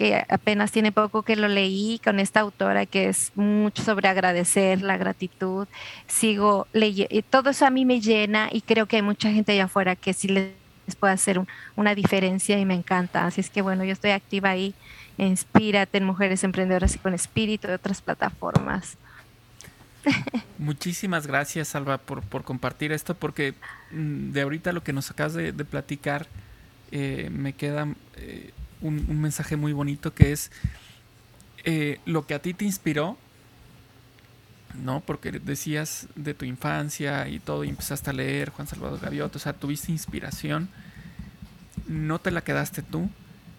que 0.00 0.24
apenas 0.30 0.72
tiene 0.72 0.92
poco 0.92 1.22
que 1.22 1.36
lo 1.36 1.46
leí 1.46 2.00
con 2.02 2.20
esta 2.20 2.40
autora 2.40 2.86
que 2.86 3.10
es 3.10 3.32
mucho 3.34 3.82
sobre 3.82 4.08
agradecer, 4.08 4.80
la 4.80 4.96
gratitud, 4.96 5.68
sigo 6.06 6.66
leyendo, 6.72 7.14
todo 7.28 7.50
eso 7.50 7.66
a 7.66 7.70
mí 7.70 7.84
me 7.84 8.00
llena 8.00 8.48
y 8.50 8.62
creo 8.62 8.86
que 8.86 8.96
hay 8.96 9.02
mucha 9.02 9.30
gente 9.30 9.52
allá 9.52 9.64
afuera 9.64 9.96
que 9.96 10.14
sí 10.14 10.28
les 10.28 10.59
puede 10.96 11.12
hacer 11.12 11.40
una 11.76 11.94
diferencia 11.94 12.58
y 12.58 12.64
me 12.64 12.74
encanta. 12.74 13.26
Así 13.26 13.40
es 13.40 13.50
que 13.50 13.62
bueno, 13.62 13.84
yo 13.84 13.92
estoy 13.92 14.10
activa 14.10 14.50
ahí. 14.50 14.74
Inspírate 15.18 15.98
en 15.98 16.04
Mujeres 16.04 16.44
Emprendedoras 16.44 16.94
y 16.94 16.98
con 16.98 17.14
Espíritu 17.14 17.68
de 17.68 17.74
otras 17.74 18.00
plataformas. 18.00 18.96
Muchísimas 20.58 21.26
gracias, 21.26 21.74
Alba, 21.74 21.98
por, 21.98 22.44
compartir 22.44 22.92
esto, 22.92 23.14
porque 23.14 23.54
mm, 23.90 24.32
de 24.32 24.40
ahorita 24.40 24.72
lo 24.72 24.82
que 24.82 24.92
nos 24.92 25.10
acabas 25.10 25.34
de, 25.34 25.52
platicar, 25.52 26.26
eh, 26.90 27.28
me 27.30 27.52
queda 27.52 27.86
eh, 28.16 28.50
un, 28.80 29.20
mensaje 29.20 29.56
muy 29.56 29.72
bonito 29.72 30.14
que 30.14 30.32
es 30.32 30.50
eh, 31.64 32.00
lo 32.06 32.26
que 32.26 32.34
a 32.34 32.40
ti 32.40 32.54
te 32.54 32.64
inspiró, 32.64 33.18
¿no? 34.74 35.00
Porque 35.00 35.32
decías 35.32 36.06
de 36.14 36.34
tu 36.34 36.44
infancia 36.44 37.28
y 37.28 37.38
todo, 37.38 37.64
y 37.64 37.68
empezaste 37.68 38.10
a 38.10 38.12
leer 38.12 38.50
Juan 38.50 38.68
Salvador 38.68 39.00
Gaviota, 39.00 39.38
o 39.38 39.40
sea, 39.40 39.52
tuviste 39.52 39.92
inspiración, 39.92 40.68
no 41.86 42.18
te 42.18 42.30
la 42.30 42.42
quedaste 42.42 42.82
tú, 42.82 43.10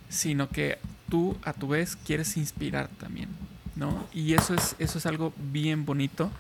sino 0.10 0.50
que 0.50 0.78
tú 1.10 1.38
a 1.44 1.54
tu 1.54 1.68
vez 1.68 1.96
quieres 1.96 2.38
inspirar 2.38 2.88
también, 3.00 3.30
¿no? 3.76 4.08
Y 4.14 4.34
eso 4.34 4.54
es, 4.54 4.76
eso 4.80 4.98
es 4.98 5.06
algo 5.06 5.34
bien 5.52 5.86
bonito, 5.86 6.32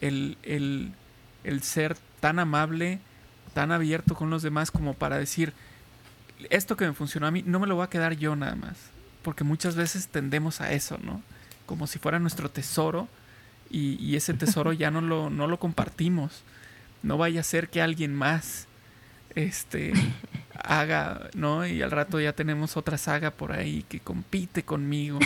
el, 0.00 0.36
el, 0.42 0.92
el 1.44 1.62
ser 1.62 1.96
tan 2.20 2.38
amable, 2.38 3.00
tan 3.54 3.72
abierto 3.72 4.14
con 4.14 4.30
los 4.30 4.42
demás 4.42 4.70
como 4.70 4.94
para 4.94 5.18
decir, 5.18 5.52
esto 6.50 6.76
que 6.76 6.86
me 6.86 6.92
funcionó 6.92 7.26
a 7.26 7.30
mí, 7.30 7.42
no 7.44 7.58
me 7.58 7.66
lo 7.66 7.76
voy 7.76 7.84
a 7.84 7.90
quedar 7.90 8.14
yo 8.16 8.36
nada 8.36 8.54
más, 8.54 8.76
porque 9.22 9.44
muchas 9.44 9.74
veces 9.76 10.08
tendemos 10.08 10.60
a 10.60 10.72
eso, 10.72 10.98
¿no? 11.02 11.22
Como 11.66 11.86
si 11.86 11.98
fuera 11.98 12.18
nuestro 12.18 12.50
tesoro 12.50 13.08
y, 13.70 14.16
ese 14.16 14.34
tesoro 14.34 14.72
ya 14.72 14.90
no 14.90 15.00
lo, 15.00 15.30
no 15.30 15.46
lo 15.46 15.58
compartimos. 15.58 16.42
No 17.02 17.18
vaya 17.18 17.40
a 17.40 17.44
ser 17.44 17.68
que 17.68 17.82
alguien 17.82 18.14
más 18.14 18.66
este 19.34 19.92
haga, 20.54 21.30
¿no? 21.34 21.66
Y 21.66 21.82
al 21.82 21.90
rato 21.90 22.20
ya 22.20 22.32
tenemos 22.32 22.76
otra 22.76 22.98
saga 22.98 23.30
por 23.30 23.52
ahí 23.52 23.84
que 23.88 24.00
compite 24.00 24.62
conmigo. 24.62 25.18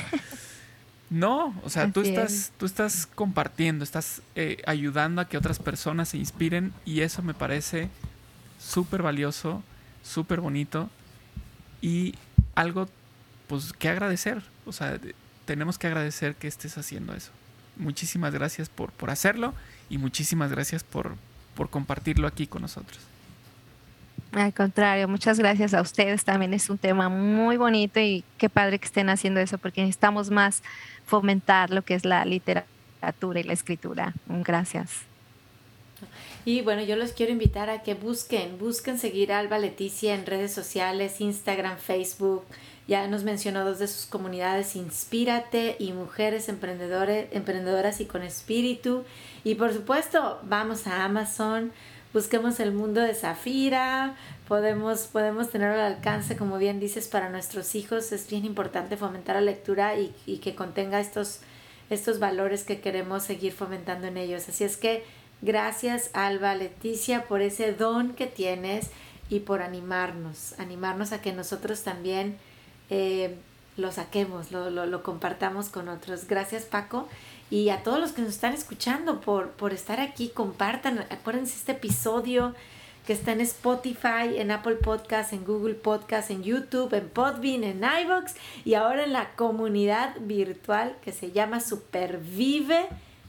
No, 1.09 1.55
o 1.62 1.70
sea, 1.70 1.93
tú 1.93 2.01
estás, 2.01 2.53
tú 2.59 2.64
estás 2.64 3.07
compartiendo, 3.07 3.84
estás 3.84 4.22
eh, 4.34 4.62
ayudando 4.66 5.20
a 5.20 5.28
que 5.28 5.36
otras 5.36 5.59
personas 5.59 6.09
se 6.09 6.16
inspiren 6.16 6.72
y 6.86 7.01
eso 7.01 7.22
me 7.22 7.34
parece 7.34 7.90
súper 8.59 9.03
valioso, 9.03 9.62
súper 10.03 10.40
bonito 10.40 10.88
y 11.82 12.14
algo 12.55 12.88
pues 13.47 13.74
que 13.74 13.90
agradecer. 13.90 14.43
O 14.64 14.72
sea, 14.72 14.99
tenemos 15.45 15.78
que 15.78 15.86
agradecer 15.86 16.34
que 16.34 16.49
estés 16.49 16.78
haciendo 16.78 17.14
eso 17.14 17.30
muchísimas 17.76 18.32
gracias 18.34 18.68
por, 18.68 18.92
por 18.92 19.10
hacerlo 19.10 19.54
y 19.88 19.98
muchísimas 19.98 20.50
gracias 20.50 20.84
por, 20.84 21.16
por 21.54 21.70
compartirlo 21.70 22.26
aquí 22.26 22.46
con 22.46 22.62
nosotros. 22.62 23.00
Al 24.32 24.54
contrario, 24.54 25.08
muchas 25.08 25.38
gracias 25.38 25.74
a 25.74 25.82
ustedes. 25.82 26.24
También 26.24 26.54
es 26.54 26.70
un 26.70 26.78
tema 26.78 27.10
muy 27.10 27.58
bonito 27.58 28.00
y 28.00 28.24
qué 28.38 28.48
padre 28.48 28.78
que 28.78 28.86
estén 28.86 29.10
haciendo 29.10 29.40
eso 29.40 29.58
porque 29.58 29.82
necesitamos 29.82 30.30
más 30.30 30.62
fomentar 31.06 31.70
lo 31.70 31.82
que 31.82 31.94
es 31.94 32.06
la 32.06 32.24
literatura 32.24 33.40
y 33.40 33.42
la 33.42 33.52
escritura. 33.52 34.14
Gracias. 34.26 35.02
Y 36.44 36.62
bueno, 36.62 36.82
yo 36.82 36.96
los 36.96 37.12
quiero 37.12 37.30
invitar 37.30 37.68
a 37.70 37.82
que 37.82 37.94
busquen, 37.94 38.58
busquen 38.58 38.98
seguir 38.98 39.32
a 39.32 39.38
Alba 39.38 39.58
Leticia 39.58 40.14
en 40.14 40.26
redes 40.26 40.52
sociales, 40.52 41.20
Instagram, 41.20 41.78
Facebook, 41.78 42.44
ya 42.89 43.07
nos 43.07 43.22
mencionó 43.22 43.64
dos 43.64 43.78
de 43.78 43.87
sus 43.87 44.07
comunidades, 44.07 44.74
Inspírate 44.74 45.76
y 45.78 45.93
Mujeres 45.93 46.49
Emprendedores, 46.49 47.28
Emprendedoras 47.30 48.01
y 48.01 48.07
con 48.07 48.22
Espíritu. 48.22 49.05
Y 49.45 49.55
por 49.55 49.72
supuesto, 49.72 50.41
vamos 50.43 50.87
a 50.87 51.05
Amazon, 51.05 51.72
busquemos 52.12 52.59
el 52.59 52.72
mundo 52.72 53.01
de 53.01 53.14
Zafira, 53.14 54.16
podemos, 54.49 55.03
podemos 55.03 55.51
tenerlo 55.51 55.80
al 55.80 55.95
alcance, 55.95 56.37
como 56.37 56.59
bien 56.59 56.80
dices, 56.80 57.07
para 57.07 57.30
nuestros 57.30 57.74
hijos. 57.76 58.11
Es 58.11 58.28
bien 58.28 58.45
importante 58.45 58.97
fomentar 58.97 59.37
la 59.37 59.43
lectura 59.43 59.97
y, 59.97 60.12
y 60.26 60.39
que 60.39 60.57
contenga 60.57 60.99
estos, 60.99 61.41
estos 61.89 62.18
valores 62.18 62.64
que 62.64 62.80
queremos 62.80 63.22
seguir 63.22 63.53
fomentando 63.53 64.09
en 64.09 64.16
ellos. 64.16 64.49
Así 64.49 64.64
es 64.64 64.76
que 64.76 65.05
gracias, 65.41 66.11
Alba, 66.14 66.57
Leticia, 66.57 67.28
por 67.28 67.43
ese 67.43 67.72
don 67.72 68.14
que 68.14 68.26
tienes 68.26 68.91
y 69.30 69.41
por 69.41 69.62
animarnos, 69.62 70.59
animarnos 70.59 71.12
a 71.12 71.22
que 71.22 71.33
nosotros 71.33 71.83
también 71.85 72.37
eh, 72.95 73.34
lo 73.78 73.90
saquemos, 73.90 74.53
lo, 74.53 74.68
lo, 74.68 75.03
compartamos 75.03 75.70
con 75.70 75.88
otros. 75.88 76.28
Gracias 76.28 76.64
Paco 76.64 77.09
y 77.51 77.70
a 77.70 77.82
todos 77.82 77.99
los 77.99 78.12
que 78.12 78.20
nos 78.20 78.32
están 78.32 78.53
escuchando 78.53 79.22
por, 79.22 79.53
por 79.53 79.72
estar 79.72 79.99
aquí, 79.99 80.28
compartan, 80.28 80.99
acuérdense 81.09 81.57
este 81.57 81.72
episodio 81.72 82.55
que 83.07 83.14
está 83.14 83.32
en 83.32 83.40
Spotify, 83.40 84.36
en 84.36 84.51
Apple 84.51 84.74
Podcast, 84.74 85.32
en 85.32 85.47
Google 85.47 85.74
Podcast, 85.74 86.30
en 86.30 86.43
YouTube, 86.43 86.93
en 86.93 87.09
Podbean, 87.09 87.64
en 87.64 87.82
iVoox 87.82 88.34
y 88.66 88.74
ahora 88.74 89.05
en 89.05 89.14
la 89.14 89.30
comunidad 89.36 90.14
virtual 90.20 90.95
que 91.03 91.12
se 91.12 91.32
llama 91.32 91.61
Supervive 91.61 92.88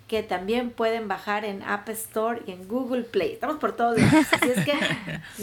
que 0.09 0.23
también 0.23 0.71
pueden 0.71 1.07
bajar 1.07 1.45
en 1.45 1.63
App 1.63 1.87
Store 1.87 2.41
y 2.45 2.51
en 2.51 2.67
Google 2.67 3.03
Play. 3.03 3.31
Estamos 3.31 3.57
por 3.59 3.77
todos 3.77 3.97
lados. 3.97 4.25
Así 4.33 4.49
es 4.49 4.65
que 4.65 4.73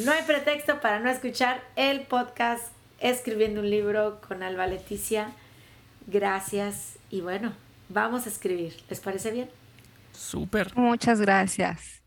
no 0.05 0.13
hay 0.13 0.23
pretexto 0.25 0.79
para 0.83 1.01
no 1.01 1.09
escuchar 1.09 1.65
el 1.75 2.03
podcast 2.03 2.80
escribiendo 3.01 3.61
un 3.61 3.71
libro 3.71 4.21
con 4.27 4.43
Alba 4.43 4.67
Leticia. 4.67 5.33
Gracias 6.07 6.99
y 7.11 7.21
bueno, 7.21 7.53
vamos 7.89 8.27
a 8.27 8.29
escribir. 8.29 8.75
¿Les 8.89 9.01
parece 9.01 9.31
bien? 9.31 9.51
Súper. 10.13 10.77
Muchas 10.77 11.21
gracias. 11.21 12.03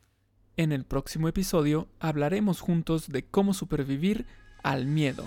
En 0.56 0.72
el 0.72 0.86
próximo 0.86 1.28
episodio 1.28 1.88
hablaremos 2.00 2.62
juntos 2.62 3.10
de 3.10 3.26
cómo 3.26 3.54
supervivir 3.54 4.26
al 4.62 4.86
miedo. 4.86 5.26